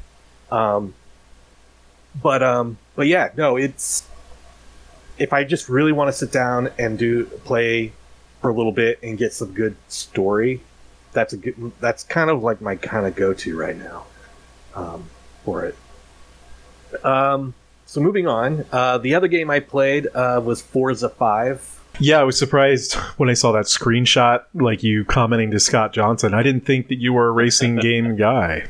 [0.50, 0.94] Um,
[2.22, 4.06] but um, but yeah, no, it's
[5.18, 7.92] if I just really want to sit down and do play
[8.42, 10.60] for a little bit and get some good story,
[11.12, 11.72] that's a good.
[11.80, 14.04] That's kind of like my kind of go to right now
[14.74, 15.08] um,
[15.44, 15.76] for it.
[17.04, 17.54] Um,
[17.86, 21.80] so moving on, uh, the other game I played uh, was Forza Five.
[22.00, 26.34] Yeah, I was surprised when I saw that screenshot, like you commenting to Scott Johnson.
[26.34, 28.66] I didn't think that you were a racing game guy.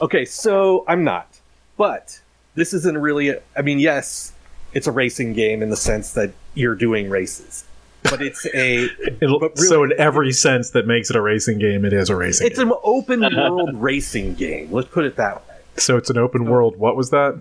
[0.00, 1.38] Okay, so I'm not,
[1.76, 2.20] but
[2.54, 3.28] this isn't really.
[3.28, 4.32] A, I mean, yes,
[4.72, 7.64] it's a racing game in the sense that you're doing races,
[8.10, 8.88] but it's a
[9.20, 12.16] But really- so, in every sense that makes it a racing game, it is a
[12.16, 12.70] racing it's game.
[12.70, 14.68] an open world racing game.
[14.72, 15.54] Let's put it that way.
[15.76, 16.76] so it's an open world.
[16.78, 17.40] What was that?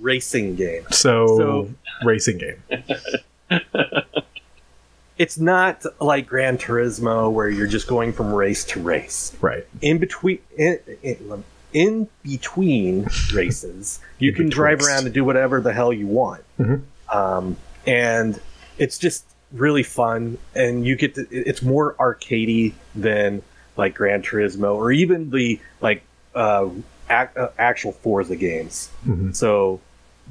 [0.00, 0.82] racing game.
[0.90, 1.70] So, So-
[2.04, 2.62] racing game.
[5.16, 9.32] It's not like Gran Turismo where you're just going from race to race.
[9.40, 9.64] Right.
[9.80, 15.60] In between, in, in, in between races, you In can drive around and do whatever
[15.60, 16.42] the hell you want.
[16.58, 16.82] Mhm.
[17.12, 18.40] Um, and
[18.76, 19.24] it's just
[19.54, 21.26] really fun, and you get to.
[21.30, 23.42] It's more arcadey than
[23.76, 26.02] like Gran Turismo or even the like
[26.34, 26.68] uh,
[27.08, 28.90] ac- uh, actual Forza games.
[29.06, 29.34] Mhm.
[29.34, 29.80] So,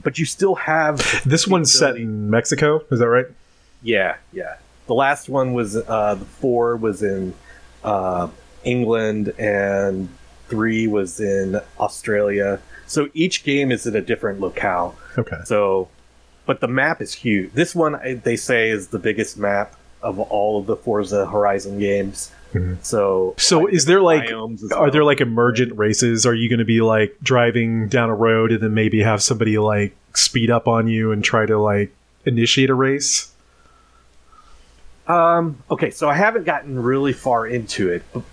[0.04, 2.84] but you still have This one's set in Mexico.
[2.92, 3.28] Is that right?
[3.82, 4.56] Yeah, yeah.
[4.88, 7.34] The last one was uh, the four was in
[7.84, 8.28] uh,
[8.64, 10.10] England and
[10.50, 12.60] three was in Australia.
[12.86, 14.96] So each game is in a different locale.
[15.18, 15.38] Okay.
[15.46, 15.88] So,
[16.46, 17.52] but the map is huge.
[17.54, 22.30] This one they say is the biggest map of all of the Forza Horizon games.
[22.54, 22.78] Mhm.
[22.84, 24.92] So, So, is there like Are well.
[24.92, 26.26] there like emergent races?
[26.26, 29.58] Are you going to be like driving down a road and then maybe have somebody
[29.58, 31.92] like speed up on you and try to like
[32.26, 33.32] initiate a race?
[35.08, 38.24] Um, okay, so I haven't gotten really far into it, but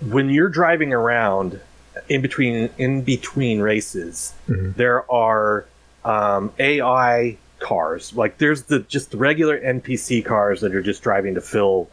[0.00, 1.60] when you're driving around
[2.08, 4.74] in between in between races, Mhm.
[4.76, 5.66] there are
[6.04, 8.12] um, AI cars.
[8.14, 11.88] Like there's the just the regular NPC cars that are just driving to fill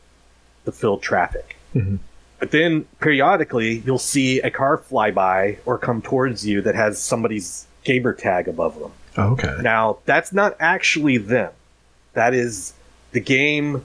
[0.65, 1.55] to fill traffic.
[1.75, 1.99] Mhm.
[2.39, 6.99] But then periodically you'll see a car fly by or come towards you that has
[6.99, 8.91] somebody's gamer tag above them.
[9.17, 9.57] Oh, okay.
[9.61, 11.51] Now, that's not actually them.
[12.13, 12.73] That is
[13.11, 13.83] the game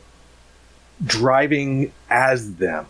[1.05, 2.87] driving as them.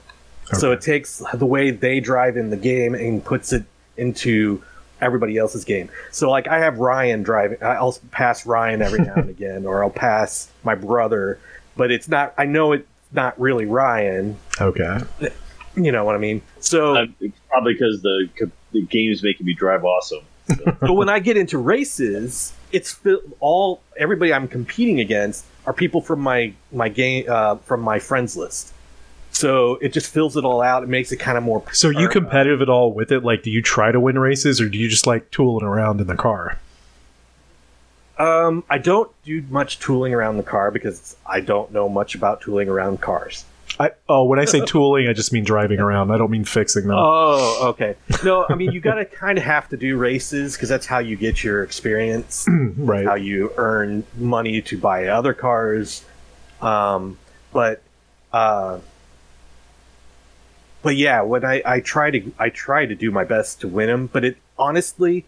[0.49, 0.59] Okay.
[0.59, 3.64] So it takes the way they drive in the game and puts it
[3.97, 4.62] into
[5.01, 5.88] everybody else's game.
[6.11, 9.90] So like I have Ryan driving I'll pass Ryan every now and again or I'll
[9.90, 11.38] pass my brother,
[11.76, 14.99] but it's not I know it's not really Ryan, Okay.
[15.76, 16.42] you know what I mean?
[16.61, 17.07] So Uh,
[17.49, 18.28] probably because the
[18.72, 20.24] the game's making me drive awesome.
[20.80, 22.99] but when I get into races, it's
[23.40, 28.36] all everybody I'm competing against are people from my my game uh, from my friends
[28.36, 28.72] list.
[29.37, 30.82] So it just fills it all out.
[30.82, 31.62] It makes it kind of more.
[31.70, 33.22] So are you competitive at all with it?
[33.22, 36.07] Like, do you try to win races or do you just like tooling around in
[36.07, 36.59] the car?
[38.16, 42.41] Um, I don't do much tooling around the car because I don't know much about
[42.41, 43.45] tooling around cars.
[43.78, 46.11] I, oh, when I say tooling, I just mean driving around.
[46.11, 46.97] I don't mean fixing them.
[46.99, 47.95] Oh, okay.
[48.24, 51.01] No, I mean you got to kind of have to do races because that's how
[51.01, 52.47] you get your experience.
[52.78, 53.05] right.
[53.05, 56.07] how you earn money to buy other cars.
[56.62, 57.18] Um,
[57.53, 57.82] but
[58.32, 58.78] uh,
[60.87, 63.89] but yeah, when I, I try to I try to do my best to win
[63.89, 65.24] them, but it honestly,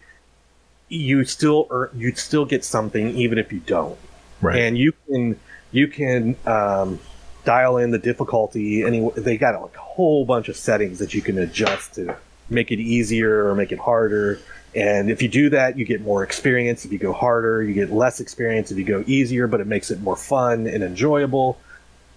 [0.87, 3.99] you still earn, you still get something even if you don't,
[4.39, 4.57] right.
[4.57, 5.37] and you can
[5.73, 6.97] you can um,
[7.43, 8.83] dial in the difficulty.
[8.85, 12.15] Any they got like a whole bunch of settings that you can adjust to
[12.49, 14.39] make it easier or make it harder.
[14.73, 16.85] And if you do that, you get more experience.
[16.85, 18.71] If you go harder, you get less experience.
[18.71, 21.59] If you go easier, but it makes it more fun and enjoyable.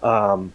[0.01, 0.53] Um,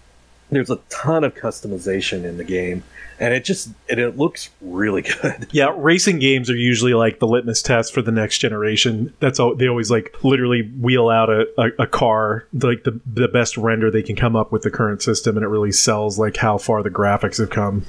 [0.51, 2.83] there's a ton of customization in the game,
[3.21, 5.49] and it just and it looks really good.
[5.53, 9.13] Yeah, racing games are usually like the litmus test for the next generation.
[9.21, 13.29] That's all they always like literally wheel out a, a, a car, like the the
[13.29, 16.37] best render they can come up with the current system, and it really sells like
[16.37, 17.85] how far the graphics have come.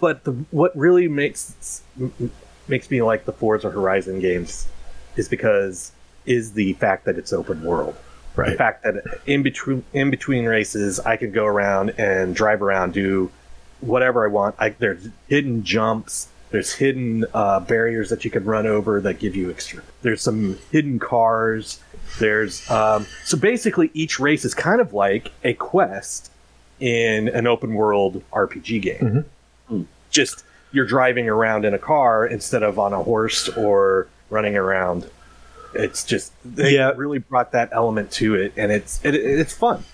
[0.00, 1.82] But the, what really makes
[2.68, 4.66] makes me like the Forza Horizon games
[5.16, 5.92] is because
[6.26, 7.96] is the fact that it's open world.
[8.52, 12.94] The fact that in between in between races, I can go around and drive around,
[12.94, 13.30] do
[13.80, 14.54] whatever I want.
[14.58, 16.28] I, there's hidden jumps.
[16.50, 19.82] There's hidden uh, barriers that you can run over that give you extra.
[20.02, 21.80] There's some hidden cars.
[22.18, 26.30] There's um, so basically each race is kind of like a quest
[26.80, 29.24] in an open world RPG game.
[30.10, 35.08] Just you're driving around in a car instead of on a horse or running around.
[35.74, 36.92] It's just they Yeah.
[36.96, 39.84] really brought that element to it, and it's it, it's fun.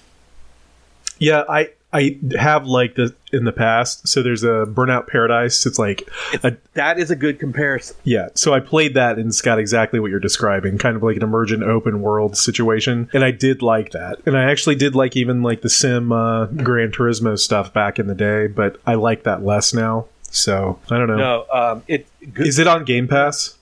[1.19, 4.07] Yeah, I I have liked this in the past.
[4.07, 5.65] So there's a Burnout Paradise.
[5.65, 6.07] It's like
[6.45, 7.97] a, That is a good comparison.
[8.05, 11.17] Yeah, so I played that and it's got exactly what you're describing, kind of like
[11.17, 14.19] an emergent open world situation, and I did like that.
[14.27, 18.07] And I actually did like even like the Sim uh, Gran Turismo stuff back in
[18.07, 20.07] the day, but I like that less now.
[20.31, 21.17] So I don't know.
[21.17, 22.47] No, um, it good.
[22.47, 23.55] Is it on Game Pass?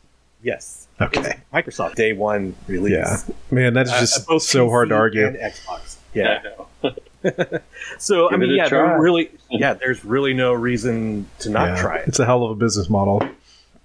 [0.42, 1.38] yes, Okay.
[1.52, 2.92] Microsoft day one release.
[2.92, 3.16] Yeah,
[3.50, 5.26] man, that's Uh, just both so hard to argue.
[5.26, 5.96] And Xbox.
[6.14, 6.40] Yeah.
[6.42, 7.60] I know.
[7.98, 8.78] So I mean, yeah, try.
[8.86, 12.08] there really, yeah, there's really no reason to not Yeah, try it.
[12.08, 13.22] It's a hell of a business model.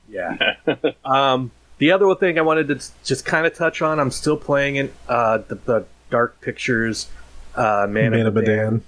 [0.07, 0.37] Yeah.
[1.05, 1.49] um,
[1.79, 4.93] the other thing I wanted to just kind of touch on, I'm still playing it.
[5.09, 7.09] Uh, the, the Dark Pictures,
[7.55, 8.55] uh, Man, Man of of Medan.
[8.55, 8.83] Medan.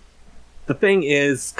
[0.67, 1.55] The thing is,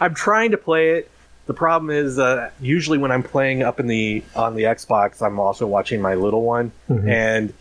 [0.00, 1.10] I'm trying to play it,
[1.52, 5.38] the problem is uh, usually when I'm playing up in the on the Xbox, I'm
[5.38, 7.08] also watching my little one, Mhm.
[7.08, 7.52] and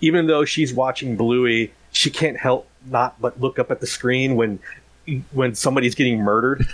[0.00, 4.36] even though she's watching Bluey, she can't help not but look up at the screen
[4.36, 4.58] when
[5.32, 6.66] when somebody's getting murdered,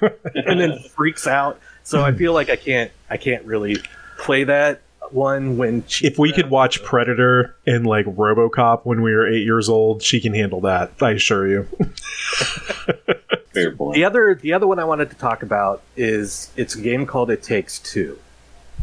[0.34, 1.58] and then freaks out.
[1.84, 3.76] So I feel like I can't I can't really
[4.18, 4.80] play that
[5.12, 9.44] one when she, If we could watch Predator and like RoboCop when we were eight
[9.44, 10.90] years old, she can handle that.
[11.00, 11.68] I assure you.
[13.62, 13.94] Fair point.
[13.94, 17.30] The other the other one I wanted to talk about is it's a game called
[17.30, 18.18] It Takes Two.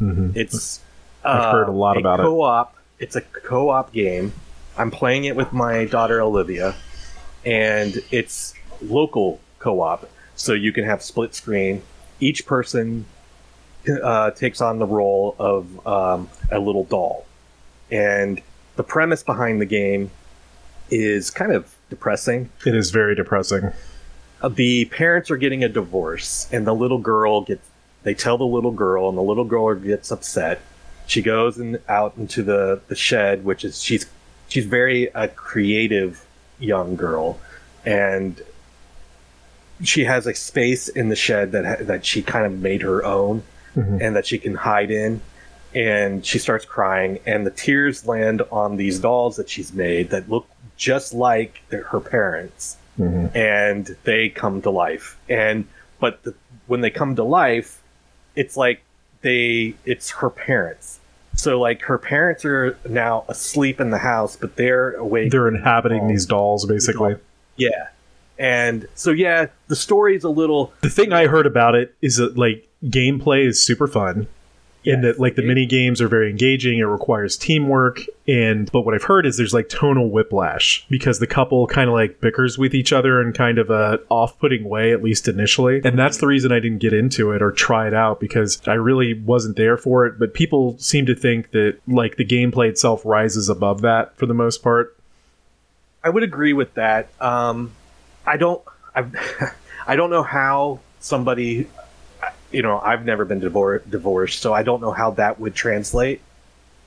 [0.02, 0.36] Mhm.
[0.36, 0.80] It's
[1.24, 2.24] I've heard a lot about it.
[2.24, 4.34] co-op, It's a co-op game.
[4.78, 6.76] I'm playing it with my daughter Olivia,
[7.46, 11.82] and it's local co-op, so you can have split screen.
[12.20, 13.06] Each person
[14.04, 17.26] uh, takes on the role of um, a little doll,
[17.92, 18.42] and
[18.76, 20.10] the premise behind the game
[20.90, 23.72] is kind of depressing It is very depressing.
[24.44, 27.68] Uh, the parents are getting a divorce and the little girl gets
[28.04, 30.60] they tell the little girl and the little girl gets upset.
[31.08, 34.06] She goes in, out into the, the shed which is she's
[34.50, 36.26] she's very a creative
[36.60, 37.40] young girl.
[37.86, 38.42] And
[39.84, 43.04] she has a space in the shed that ha- that she kind of made her
[43.06, 43.44] own
[43.76, 44.02] Mhm.
[44.02, 45.22] and that she can hide in.
[45.74, 50.30] And she starts crying and the tears land on these dolls that she's made that
[50.30, 53.36] look just like their, her parents Mhm.
[53.36, 55.66] and they come to life and
[56.00, 56.34] but the,
[56.68, 57.82] when they come to life
[58.36, 58.82] it's like
[59.22, 61.00] they it's her parents
[61.36, 66.08] so like her parents are now asleep in the house but they're awake They're inhabiting
[66.08, 67.16] these dolls, basically.
[67.58, 67.88] yeah
[68.38, 72.38] and so yeah the story's a little The thing I heard about it is that
[72.38, 74.28] like gameplay is super fun.
[74.86, 75.16] And Yes.
[75.16, 76.80] that like the It- mini games are very engaging.
[76.80, 81.28] It requires teamwork, and but what I've heard is there's like tonal whiplash because the
[81.28, 85.02] couple kind of like bickers with each other in kind of a off-putting way, at
[85.02, 85.80] least initially.
[85.86, 88.74] And that's the reason I didn't get into it or try it out because I
[88.74, 90.20] really wasn't there for it.
[90.20, 94.34] But people seem to think that like the gameplay itself rises above that for the
[94.34, 94.98] most part.
[96.04, 97.08] I would agree with that.
[97.22, 97.72] Um,
[98.28, 98.62] I don't.
[98.94, 99.06] I,
[99.88, 101.68] I don't know how somebody.
[102.54, 106.22] You know, I've never been divor- divorced, so I don't know how that would translate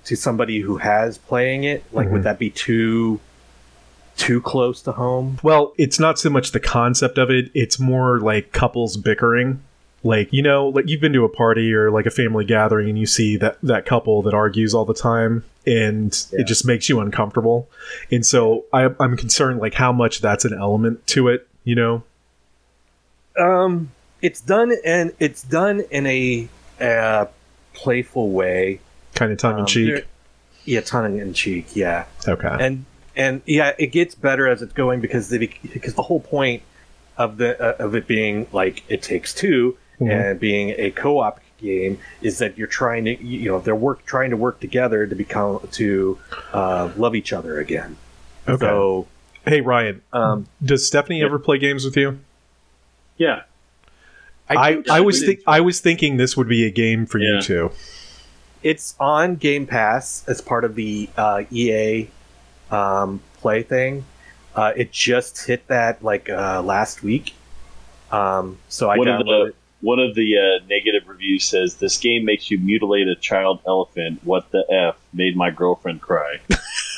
[0.04, 1.82] to somebody who has playing it.
[1.92, 2.12] Like, Mhm.
[2.12, 3.20] would that be too
[4.16, 5.38] too close to home?
[5.42, 9.60] Well, it's not so much the concept of it, it's more like couples bickering.
[10.02, 12.98] Like, you know, like you've been to a party or like a family gathering and
[12.98, 16.40] you see that that couple that argues all the time and Yeah.
[16.40, 17.68] it just makes you uncomfortable.
[18.10, 22.02] And so I, I'm concerned like how much that's an element to it, you know?
[23.38, 23.90] Um,
[24.22, 26.48] it's done and it's done in a
[26.80, 27.26] uh,
[27.74, 28.80] playful way.
[29.14, 29.94] Kind of tongue in Um, cheek.
[29.94, 30.04] there-
[30.64, 31.74] Yeah, tongue in cheek.
[31.76, 32.04] Yeah.
[32.26, 32.56] Okay.
[32.60, 32.84] and
[33.16, 36.62] and yeah, it gets better as it's going because the because the whole point
[37.16, 40.10] of the uh, of it being like it takes 2 Mhm.
[40.10, 44.28] and being a co-op game is that you're trying to you know they're work trying
[44.30, 46.18] to work together to become to
[46.52, 47.96] uh, love each other again.
[48.46, 48.58] Okay.
[48.66, 49.06] So
[49.46, 51.26] hey, Ryan, um, does Stephanie Yeah.
[51.26, 52.18] ever play games with you?
[53.16, 53.42] Yeah.
[54.48, 57.34] I, do- I, was think I was thinking this would be a game for you
[57.34, 57.40] Yeah.
[57.40, 57.70] too.
[58.62, 62.08] it's on Game Pass as part of the uh, EA
[62.70, 64.04] um, play thing.
[64.54, 67.34] Uh, it just hit that like uh, last week.
[68.10, 69.46] Um, so I One of downloaded.
[69.48, 73.60] the one of the uh, negative reviews says this game makes you mutilate a child
[73.66, 74.20] elephant.
[74.24, 76.38] What the f made my girlfriend cry.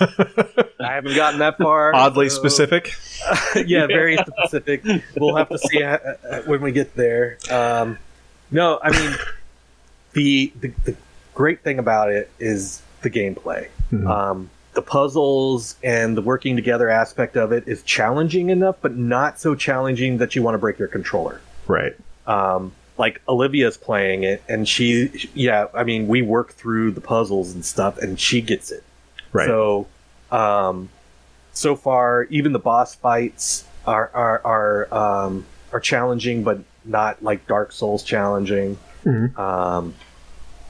[0.00, 1.94] I haven't gotten that far.
[1.94, 2.92] Oddly so- specific.
[3.66, 4.84] yeah, very specific.
[5.16, 7.38] We'll have to see uh, uh, when we get there.
[7.50, 7.98] Um,
[8.50, 9.16] no, I mean
[10.12, 10.96] the, the the
[11.34, 13.68] great thing about it is the gameplay.
[13.92, 14.08] Mhm.
[14.08, 19.40] Um, the puzzles and the working together aspect of it is challenging enough, but not
[19.40, 21.40] so challenging that you want to break your controller.
[21.66, 21.96] Right.
[22.26, 27.52] Um, like Olivia's playing it, and she, yeah, I mean, we work through the puzzles
[27.54, 28.84] and stuff, and she gets it.
[29.38, 29.46] Right.
[29.46, 29.86] So,
[30.30, 30.88] um,
[31.52, 37.46] so far, even the boss fights are are are um, are challenging, but not like
[37.46, 38.78] Dark Souls challenging.
[39.04, 39.38] Mhm.
[39.38, 39.94] Um,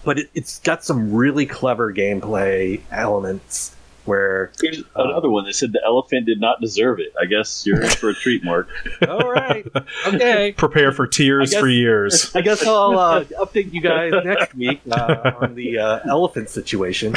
[0.04, 3.74] but it, it's got some really clever gameplay elements
[4.08, 4.50] where.
[4.60, 7.14] Here's another one that said the elephant did not deserve it.
[7.20, 8.68] I guess you're in for a treat, Mark.
[9.08, 9.66] All right,
[10.06, 10.52] okay.
[10.56, 12.32] Prepare for tears guess- for years.
[12.34, 17.14] I guess I'll uh, update you guys next week uh, on the uh, elephant situation.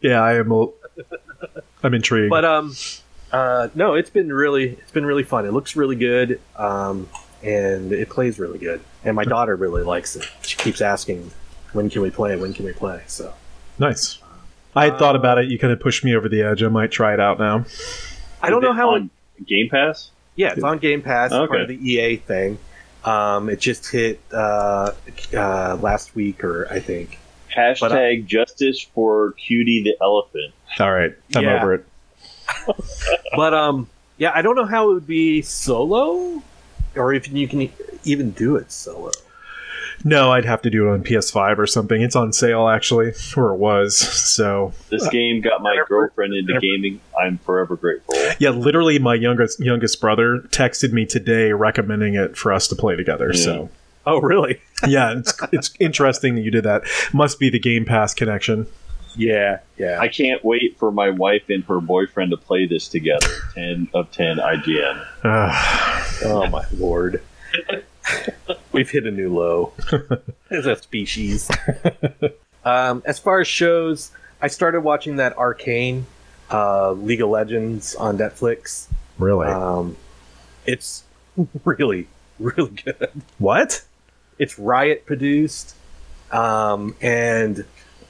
[0.00, 0.50] Yeah, I am.
[0.52, 0.68] a-
[1.82, 2.30] I'm intrigued.
[2.30, 2.74] But um,
[3.32, 5.46] uh, no, it's been really it's been really fun.
[5.46, 7.08] It looks really good, um,
[7.42, 8.80] and it plays really good.
[9.04, 10.28] And my daughter really likes it.
[10.42, 11.30] She keeps asking,
[11.72, 12.36] "When can we play?
[12.36, 13.32] When can we play?" So
[13.78, 14.18] nice.
[14.76, 15.48] I had thought about it.
[15.48, 16.62] You kind of pushed me over the edge.
[16.62, 17.64] I might try it out now.
[18.42, 18.94] I don't know how.
[18.96, 19.04] It,
[19.46, 20.10] Game Pass.
[20.36, 21.62] yeah, it's on Game Pass, part Okay.
[21.62, 22.58] of the EA thing.
[23.04, 24.92] Um, it just hit uh,
[25.34, 27.18] uh, last week, or I think.
[27.54, 30.52] Hashtag justice for Cutie the elephant.
[30.78, 31.56] All right, I'm Yeah.
[31.62, 31.84] over it.
[33.36, 36.42] But um, yeah, I don't know how it would be solo,
[36.96, 37.70] or if you can
[38.04, 39.10] even do it solo.
[40.04, 42.00] No, I'd have to do it on PS5 or something.
[42.02, 43.96] It's on sale actually, or it was.
[43.98, 47.00] So This game got my girlfriend into gaming.
[47.20, 48.14] I'm forever grateful.
[48.38, 52.96] yeah, literally, my youngest youngest brother texted me today recommending it for us to play
[52.96, 53.32] together.
[53.32, 53.70] So
[54.06, 54.60] Oh, really?
[54.86, 56.84] yeah, it's it's interesting that you did that.
[57.12, 58.66] Must be the Game Pass connection.
[59.16, 59.98] Yeah, yeah.
[60.00, 63.26] I can't wait for my wife and her boyfriend to play this together.
[63.54, 65.06] 10 of 10 IGN.
[66.24, 67.22] Oh my lord.
[68.78, 69.72] We've hit a new low
[70.52, 71.50] as a species.
[72.64, 76.06] um, as far as shows, I started watching that Arcane
[76.48, 78.86] uh, League of Legends on Netflix.
[79.18, 79.48] really?
[79.48, 79.96] Um,
[80.64, 81.02] it's
[81.64, 82.06] really,
[82.38, 83.10] really good.
[83.38, 83.82] what?
[84.38, 85.74] It's Riot produced,
[86.30, 87.64] um, and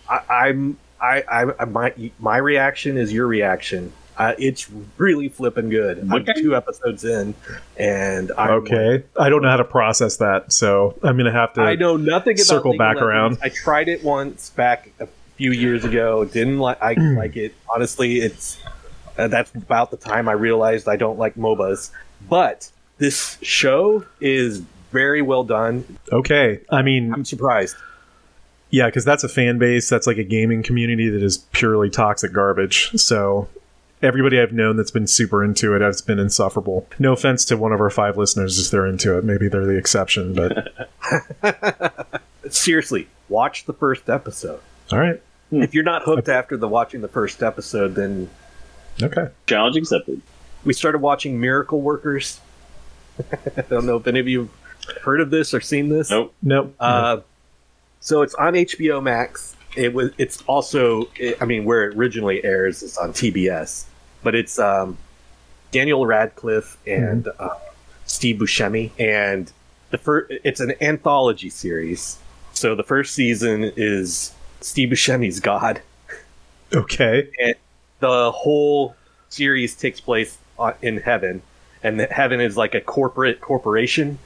[0.07, 3.95] I, I'm I, I, I my my reaction is your reaction.
[4.19, 6.09] Uh, it's really flipping good.
[6.11, 7.35] I'm two episodes in,
[7.77, 11.61] and I'm Okay, I don't know how to process that, so I'm gonna have to.
[11.63, 13.39] I know nothing about circle back around.
[13.43, 15.07] I tried it once back a
[15.37, 16.25] few years ago.
[16.25, 17.55] Didn't like I like it.
[17.73, 18.61] Honestly, it's
[19.17, 21.91] uh, that's about the time I realized I don't like MOBAs.
[22.29, 25.85] But this show is very well done.
[26.13, 27.77] Okay, I mean, I'm surprised.
[28.71, 29.89] yeah, because that's a fan base.
[29.89, 32.91] That's like a gaming community that is purely toxic garbage.
[32.99, 33.49] So
[34.03, 36.87] everybody I've known that's been super into it has been insufferable.
[36.99, 39.25] No offense to one of our five listeners if they're into it.
[39.25, 40.69] Maybe they're the exception, but
[42.51, 44.61] Seriously, watch the first episode.
[44.93, 45.21] all right,
[45.51, 48.31] If you're not hooked after the watching the first episode, then
[49.03, 49.29] okay.
[49.47, 50.23] Challenge accepted.
[50.65, 52.41] we started watching Miracle Workers.
[53.57, 54.49] I don't know if any of you
[54.87, 56.09] have heard of this or seen this.
[56.11, 56.33] Nope.
[56.43, 56.75] Nope.
[56.81, 57.19] Uh,
[58.01, 59.57] so it's on HBO Max.
[59.77, 60.11] It was.
[60.19, 61.09] It's also.
[61.41, 63.85] I mean, where it originally airs is on TBS,
[64.23, 64.97] but it's um,
[65.71, 67.51] Daniel Radcliffe and uh,
[68.07, 69.53] Steve Buscemi, and
[69.91, 70.33] the first.
[70.45, 72.19] It's an anthology series.
[72.53, 75.81] So the first season is Steve Buscemi's God.
[76.75, 77.29] okay.
[77.41, 77.55] And
[78.01, 78.97] the whole
[79.29, 80.39] series takes place
[80.83, 81.43] in heaven,
[81.83, 84.19] and heaven is like a corporate corporation,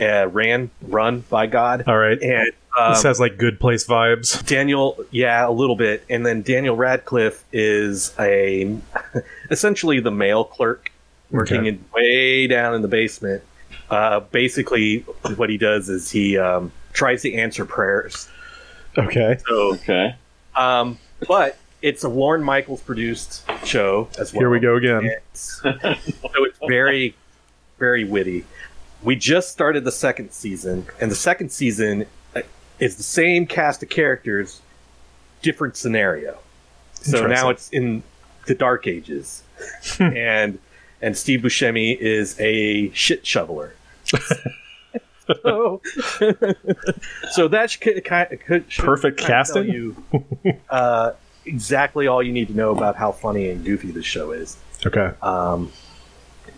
[0.00, 2.20] uh, ran run by God, All right.
[2.22, 4.44] and um, this has like good place vibes.
[4.46, 8.76] Daniel, yeah, a little bit, and then Daniel Radcliffe is a
[9.50, 10.90] essentially the mail clerk
[11.30, 11.68] working Okay.
[11.68, 13.42] in way down in the basement.
[13.90, 15.00] Uh, basically,
[15.36, 18.28] what he does is he um, tries to answer prayers.
[18.96, 19.38] Okay.
[19.46, 20.14] So, Okay.
[20.56, 20.98] um,
[21.28, 24.40] but it's a Lorne Michaels produced show as well.
[24.40, 25.04] Here we go again.
[25.04, 25.72] It's, so
[26.44, 27.14] it's very,
[27.78, 28.44] very witty.
[29.02, 32.06] We just started the second season, and the second season
[32.84, 34.60] is the same cast of characters,
[35.40, 36.36] different scenario.
[36.92, 38.02] So now it's in
[38.46, 39.42] the Dark Ages,
[39.98, 40.58] and
[41.00, 43.74] and Steve Buscemi is a shit shoveler.
[45.42, 45.80] so,
[47.32, 49.68] so that should, kind of, could, should Perfect casting?
[49.68, 50.04] You,
[50.68, 51.12] uh,
[51.46, 54.58] exactly all you need to know about how funny and goofy this show is.
[54.84, 55.10] Okay.
[55.22, 55.72] Um,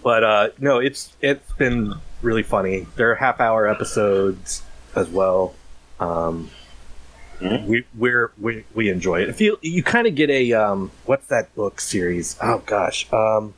[0.03, 2.89] but uh, no, it's it's been really funny.
[2.97, 4.63] There are half hour episodes
[4.97, 5.55] as well.
[6.01, 6.51] Um,
[7.41, 7.67] Mhm.
[7.67, 9.29] we we're, we we enjoy it.
[9.29, 12.35] If you you kind of get a um, what's that book series?
[12.43, 13.53] Oh gosh, um,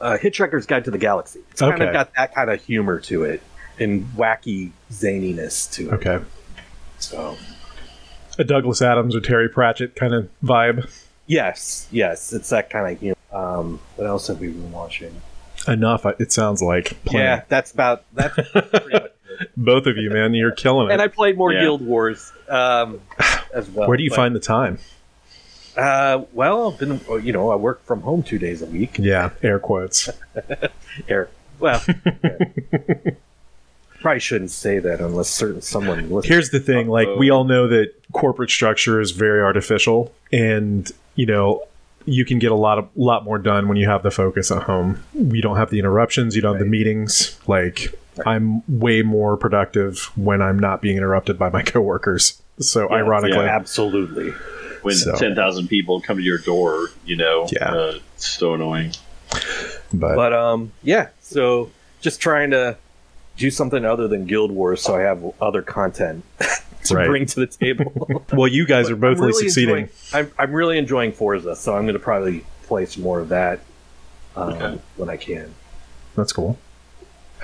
[0.00, 1.40] uh, Hitchhiker's Guide to the Galaxy.
[1.50, 1.86] It's kind Okay.
[1.88, 3.42] of got that kind of humor to it
[3.80, 5.94] and wacky zaniness to it.
[5.94, 6.20] Okay.
[7.00, 7.36] So
[8.38, 10.88] A Douglas Adams or Terry Pratchett kind of vibe.
[11.26, 13.16] yes, yes, it's that kind of humor.
[13.32, 15.20] Um, what else have we been watching?
[15.66, 16.06] Enough.
[16.20, 17.02] It sounds like.
[17.04, 17.24] Plenty.
[17.24, 19.10] Yeah, that's about that's pretty much.
[19.56, 20.92] Both of you, man, you're killing it.
[20.92, 21.02] and.
[21.02, 21.60] I played more Yeah.
[21.60, 23.00] Guild Wars um,
[23.54, 23.88] as well.
[23.88, 24.78] Where do you but, find the time?
[25.76, 28.96] Uh, well, I've been you know I work from home two days a week.
[28.98, 30.08] Yeah, air quotes.
[31.08, 31.28] air.
[31.58, 32.38] well, yeah.
[34.00, 36.26] probably shouldn't say that unless certain someone listens.
[36.26, 41.26] Here's the thing: like we all know that corporate structure is very artificial, and you
[41.26, 41.66] know
[42.06, 44.62] you can get a lot of lot more done when you have the focus at
[44.62, 45.02] home.
[45.14, 46.36] You don't have the interruptions.
[46.36, 47.38] You don't have the meetings.
[47.46, 52.40] Like I'm way more productive when I'm not being interrupted by my coworkers.
[52.60, 53.56] So ironically, yeah.
[53.56, 54.30] Absolutely.
[54.82, 57.72] When So- 10,000 people come to your door, you know, Yeah.
[57.72, 58.92] uh, it's so annoying.
[59.92, 61.08] but, But um, yeah.
[61.20, 62.76] So just trying to
[63.36, 66.24] do something other than Guild Wars, so I have other content
[66.84, 67.06] to Right.
[67.08, 68.22] bring to the table.
[68.32, 69.76] well, you guys are both really succeeding.
[69.76, 73.30] enjoying- I'm, I'm really enjoying Forza, so I'm going to probably play some more of
[73.30, 73.60] that
[74.36, 74.80] um, Okay.
[74.96, 75.52] when I can.
[76.14, 76.58] That's cool.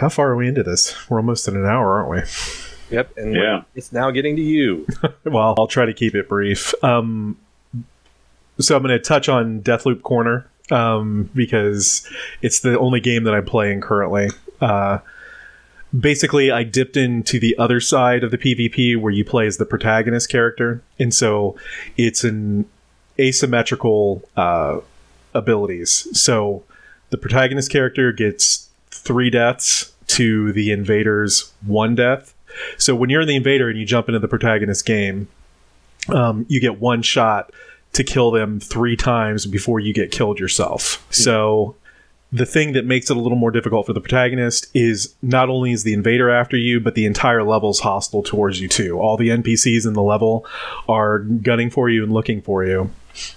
[0.00, 1.08] How far are we into this?
[1.10, 2.96] We're almost in an hour, aren't we?
[2.96, 3.62] Yep, and Yeah.
[3.74, 4.86] it's now getting to you.
[5.24, 6.72] well, I'll try to keep it brief.
[6.82, 7.36] Um,
[8.58, 12.08] so I'm going to touch on Deathloop Corner um, because
[12.42, 14.28] it's the only game that I'm playing currently.
[14.60, 14.98] Uh,
[15.98, 19.66] basically, I dipped into the other side of the PvP where you play as the
[19.66, 21.56] protagonist character, and so
[21.98, 22.64] it's an
[23.18, 24.80] asymmetrical uh,
[25.34, 26.08] abilities.
[26.18, 26.62] So
[27.10, 28.69] the protagonist character gets
[29.00, 32.34] three deaths to the invader's one death.
[32.78, 35.28] So when you're the invader and you jump into the protagonist game,
[36.08, 37.52] um, you get one shot
[37.92, 41.04] to kill them three times before you get killed yourself.
[41.10, 41.76] So
[42.32, 45.72] the thing that makes it a little more difficult for the protagonist is not only
[45.72, 48.98] is the invader after you, but the entire level's hostile towards you too.
[49.00, 50.46] All the NPCs in the level
[50.88, 52.90] are gunning for you and looking for you.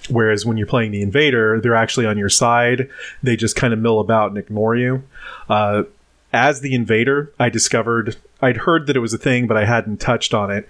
[0.08, 2.88] Whereas when you're playing the invader, they're actually on your side.
[3.22, 5.02] They just kind of mill about and ignore you.
[5.48, 5.84] Uh,
[6.32, 10.00] as the invader, I discovered I'd heard that it was a thing, but I hadn't
[10.00, 10.68] touched on it.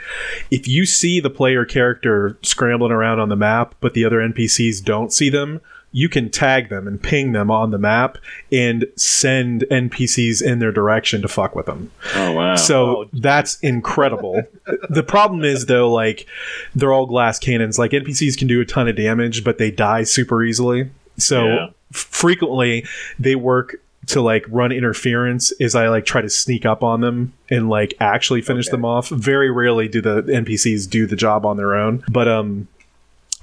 [0.51, 4.85] If you see the player character scrambling around on the map, but the other NPCs
[4.85, 5.61] don't see them,
[5.97, 8.19] you can tag them and ping them on the map
[8.51, 11.89] and send NPCs in their direction to fuck with them.
[12.17, 12.57] Oh wow.
[12.57, 14.43] So Oh, that's incredible.
[14.91, 16.27] the problem is though, like
[16.75, 17.79] they're all glass cannons.
[17.79, 20.91] Like NPCs can do a ton of damage, but they die super easily.
[21.17, 21.67] So Yeah.
[21.93, 22.85] f- frequently
[23.21, 23.77] they work
[24.07, 27.95] to like run interference is I like try to sneak up on them and like
[28.01, 28.73] actually finish Okay.
[28.73, 29.09] them off.
[29.11, 32.03] Very rarely do the NPCs do the job on their own.
[32.11, 32.67] But um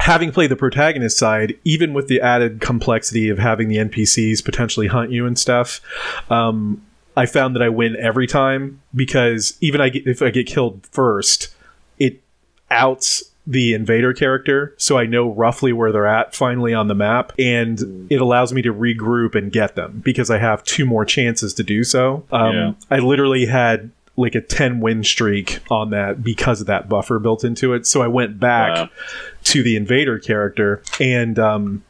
[0.01, 4.87] having played the protagonist side, even with the added complexity of having the NPCs potentially
[4.87, 5.79] hunt you and stuff,
[6.31, 6.81] um,
[7.15, 10.87] I found that I win every time because even I get, if I get killed
[10.91, 11.53] first,
[11.99, 12.19] it
[12.71, 17.31] outs the invader character, so I know roughly where they're at finally on the map,
[17.37, 21.53] and it allows me to regroup and get them because I have two more chances
[21.55, 22.23] to do so.
[22.31, 22.73] Um, Yeah.
[22.89, 23.91] I literally had
[24.21, 27.85] like a 10 win streak on that because of that buffer built into it.
[27.87, 28.89] So I went back Wow.
[29.45, 31.83] to the invader character and um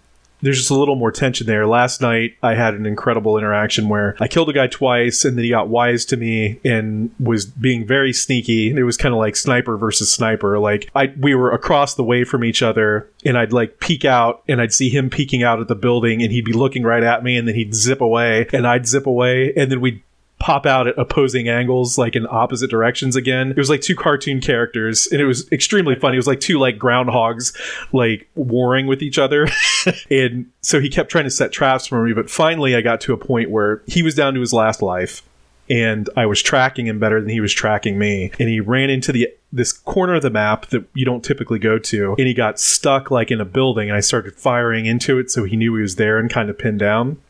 [0.44, 1.68] there's just a little more tension there.
[1.68, 5.44] Last night, I had an incredible interaction where I killed a guy twice, and then
[5.44, 8.72] he got wise to me and was being very sneaky.
[8.72, 10.58] It was kind of like sniper versus sniper.
[10.58, 14.42] Like I, we were across the way from each other, and I'd like peek out,
[14.48, 17.24] and I'd see him peeking out at the building, and he'd be looking right at
[17.24, 20.02] me, and then he'd zip away, and I'd zip away, and then we'd
[20.42, 23.52] pop out at opposing angles, like in opposite directions again.
[23.52, 26.16] It was like two cartoon characters, and it was extremely funny.
[26.16, 27.56] It was like two like groundhogs,
[27.94, 29.48] like warring with each other.
[30.10, 33.14] and so he kept trying to set traps for me, but finally I got to
[33.14, 35.22] a point where he was down to his last life.
[35.70, 38.32] And I was tracking him better than he was tracking me.
[38.40, 41.78] And he ran into the this corner of the map that you don't typically go
[41.78, 42.16] to.
[42.18, 43.90] And he got stuck like in a building.
[43.90, 46.58] And I started firing into it so he knew he was there and kind of
[46.58, 47.22] pinned down.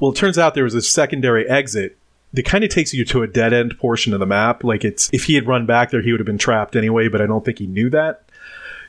[0.00, 1.96] Well, it turns out there was a secondary exit
[2.32, 4.62] that kind of takes you to a dead end portion of the map.
[4.62, 7.20] Like it's if he had run back there, he would have been trapped anyway, but
[7.20, 8.22] I don't think he knew that.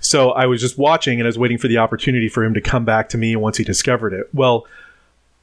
[0.01, 2.62] So I was just watching and I was waiting for the opportunity for him to
[2.62, 4.30] come back to me once he discovered it.
[4.34, 4.66] Well,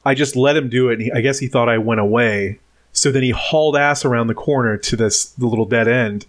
[0.05, 0.93] I just let him do it.
[0.93, 2.59] And he, I guess he thought I went away.
[2.91, 6.25] So then he hauled ass around the corner to this the little dead end.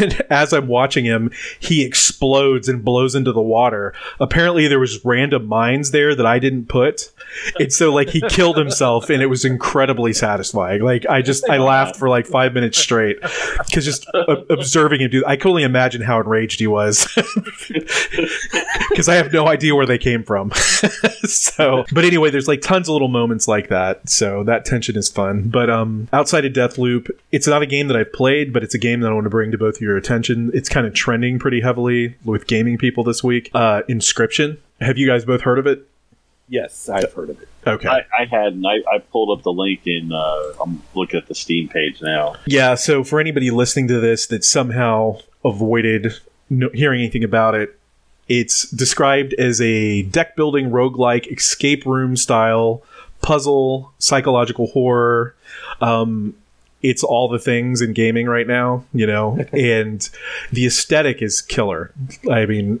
[0.00, 3.94] And as I'm watching him, he explodes and blows into the water.
[4.18, 7.10] Apparently, there was random mines there that I didn't put,
[7.58, 10.82] and so like he killed himself, and it was incredibly satisfying.
[10.82, 13.20] Like I just I laughed for like five minutes straight
[13.66, 15.24] because just uh, observing him do.
[15.26, 17.06] I could only imagine how enraged he was
[18.88, 20.52] because I have no idea where they came from.
[21.24, 24.08] so, but anyway, there's like tons of little moments like that.
[24.08, 25.48] So that tension is fun.
[25.48, 28.78] But um, outside of Deathloop, it's not a game that I've played, but it's a
[28.78, 30.50] game that I want to bring to both of your attention.
[30.54, 33.50] It's kind of trending pretty heavily with gaming people this week.
[33.54, 34.58] Uh, Inscryption.
[34.80, 35.86] Have you guys both heard of it?
[36.48, 37.48] Yes, I've heard of it.
[37.66, 37.88] Okay.
[37.88, 41.28] I, I had, and I, I pulled up the link, and uh, I'm looking at
[41.28, 42.34] the Steam page now.
[42.46, 46.14] Yeah, so for anybody listening to this that somehow avoided
[46.48, 47.78] no, hearing anything about it,
[48.28, 52.82] it's described as a deck building roguelike escape room style
[53.22, 55.34] puzzle, psychological horror.
[55.80, 56.34] Um,
[56.82, 60.08] it's all the things in gaming right now, you know, and
[60.52, 61.92] the aesthetic is killer.
[62.30, 62.80] I mean,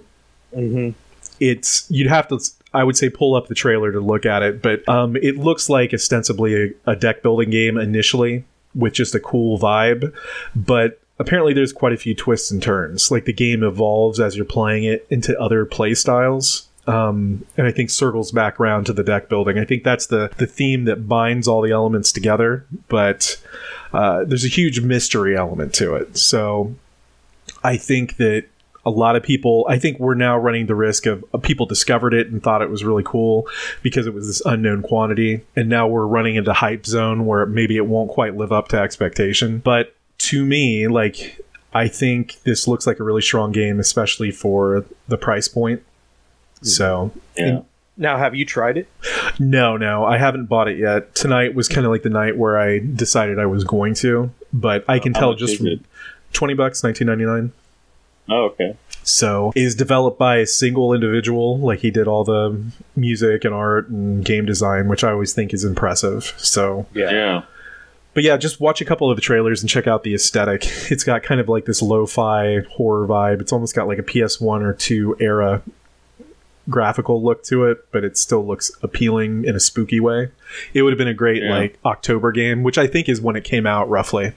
[0.52, 0.98] Mm-hmm.
[1.38, 2.40] it's you'd have to
[2.74, 5.70] i would say pull up the trailer to look at it but um, it looks
[5.70, 8.42] like ostensibly a, a deck building game initially
[8.74, 10.12] with just a cool vibe
[10.56, 14.44] but apparently there's quite a few twists and turns like the game evolves as you're
[14.44, 19.04] playing it into other play styles um, and I think circles back around to the
[19.04, 19.58] deck building.
[19.58, 22.66] I think that's the the theme that binds all the elements together.
[22.88, 23.40] But
[23.92, 26.16] uh, there's a huge mystery element to it.
[26.16, 26.74] So
[27.62, 28.46] I think that
[28.84, 32.14] a lot of people, I think we're now running the risk of uh, people discovered
[32.14, 33.46] it and thought it was really cool
[33.82, 35.42] because it was this unknown quantity.
[35.54, 38.78] And now we're running into hype zone where maybe it won't quite live up to
[38.78, 39.58] expectation.
[39.58, 44.84] But to me, like, I think this looks like a really strong game, especially for
[45.08, 45.82] the price point.
[46.62, 46.66] Mm-hmm.
[46.68, 47.60] So, Yeah.
[47.96, 48.88] Now, have you tried it?
[49.38, 51.14] no, no, I haven't bought it yet.
[51.14, 54.84] Tonight was kind of like the night where I decided I was going to, but
[54.88, 55.84] I can How tell just from
[56.32, 57.52] 20 bucks, 1999.
[58.30, 58.76] Oh, okay.
[59.02, 62.62] So is developed by a single individual, like he did all the
[62.96, 66.32] music and art and game design, which I always think is impressive.
[66.38, 67.42] So, Yeah.
[68.14, 70.64] but yeah, just watch a couple of the trailers and check out the aesthetic.
[70.90, 73.40] It's got kind of like this lo-fi horror vibe.
[73.42, 75.62] It's almost got like a PS1 or 2 era
[76.70, 80.30] graphical look to it, but it still looks appealing in a spooky way.
[80.72, 81.50] It would have been a great Yeah.
[81.50, 84.32] like October game, which I think is when it came out roughly.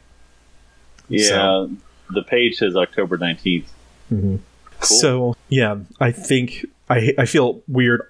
[1.10, 1.28] Yeah.
[1.30, 1.72] So-
[2.10, 3.66] The page says October 19th.
[4.12, 4.36] Mm-hmm.
[4.80, 4.98] Cool.
[4.98, 8.02] So yeah, I think I I feel weird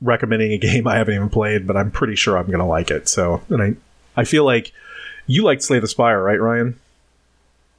[0.00, 3.08] recommending a game I haven't even played, but I'm pretty sure I'm gonna like it.
[3.08, 3.74] So and I
[4.16, 4.72] I feel like
[5.26, 6.78] you liked Slay the Spire, right, Ryan?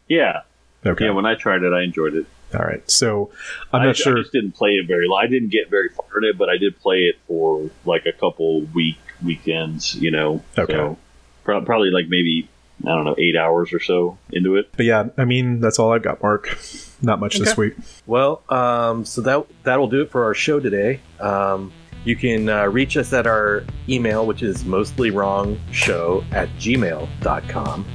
[0.07, 0.41] Yeah.
[0.85, 1.05] Okay.
[1.05, 1.11] Yeah.
[1.11, 2.25] When I tried it, I enjoyed it.
[2.53, 2.89] All right.
[2.89, 3.31] So
[3.71, 4.17] I'm I, not sure.
[4.17, 5.21] I just didn't play it very long.
[5.23, 8.11] I didn't get very far in it, but I did play it for like a
[8.13, 9.95] couple week weekends.
[9.95, 10.43] You know.
[10.57, 10.73] Okay.
[10.73, 10.97] So
[11.43, 12.49] pro- probably like maybe
[12.81, 14.69] I don't know eight hours or so into it.
[14.75, 16.57] But yeah, I mean that's all I've got, Mark.
[17.01, 17.73] Not much this week.
[18.05, 20.99] Well, um, so that that'll do it for our show today.
[21.19, 21.71] Um,
[22.03, 27.85] you can uh, reach us at our email, which is mostly wrong show at gmail.com.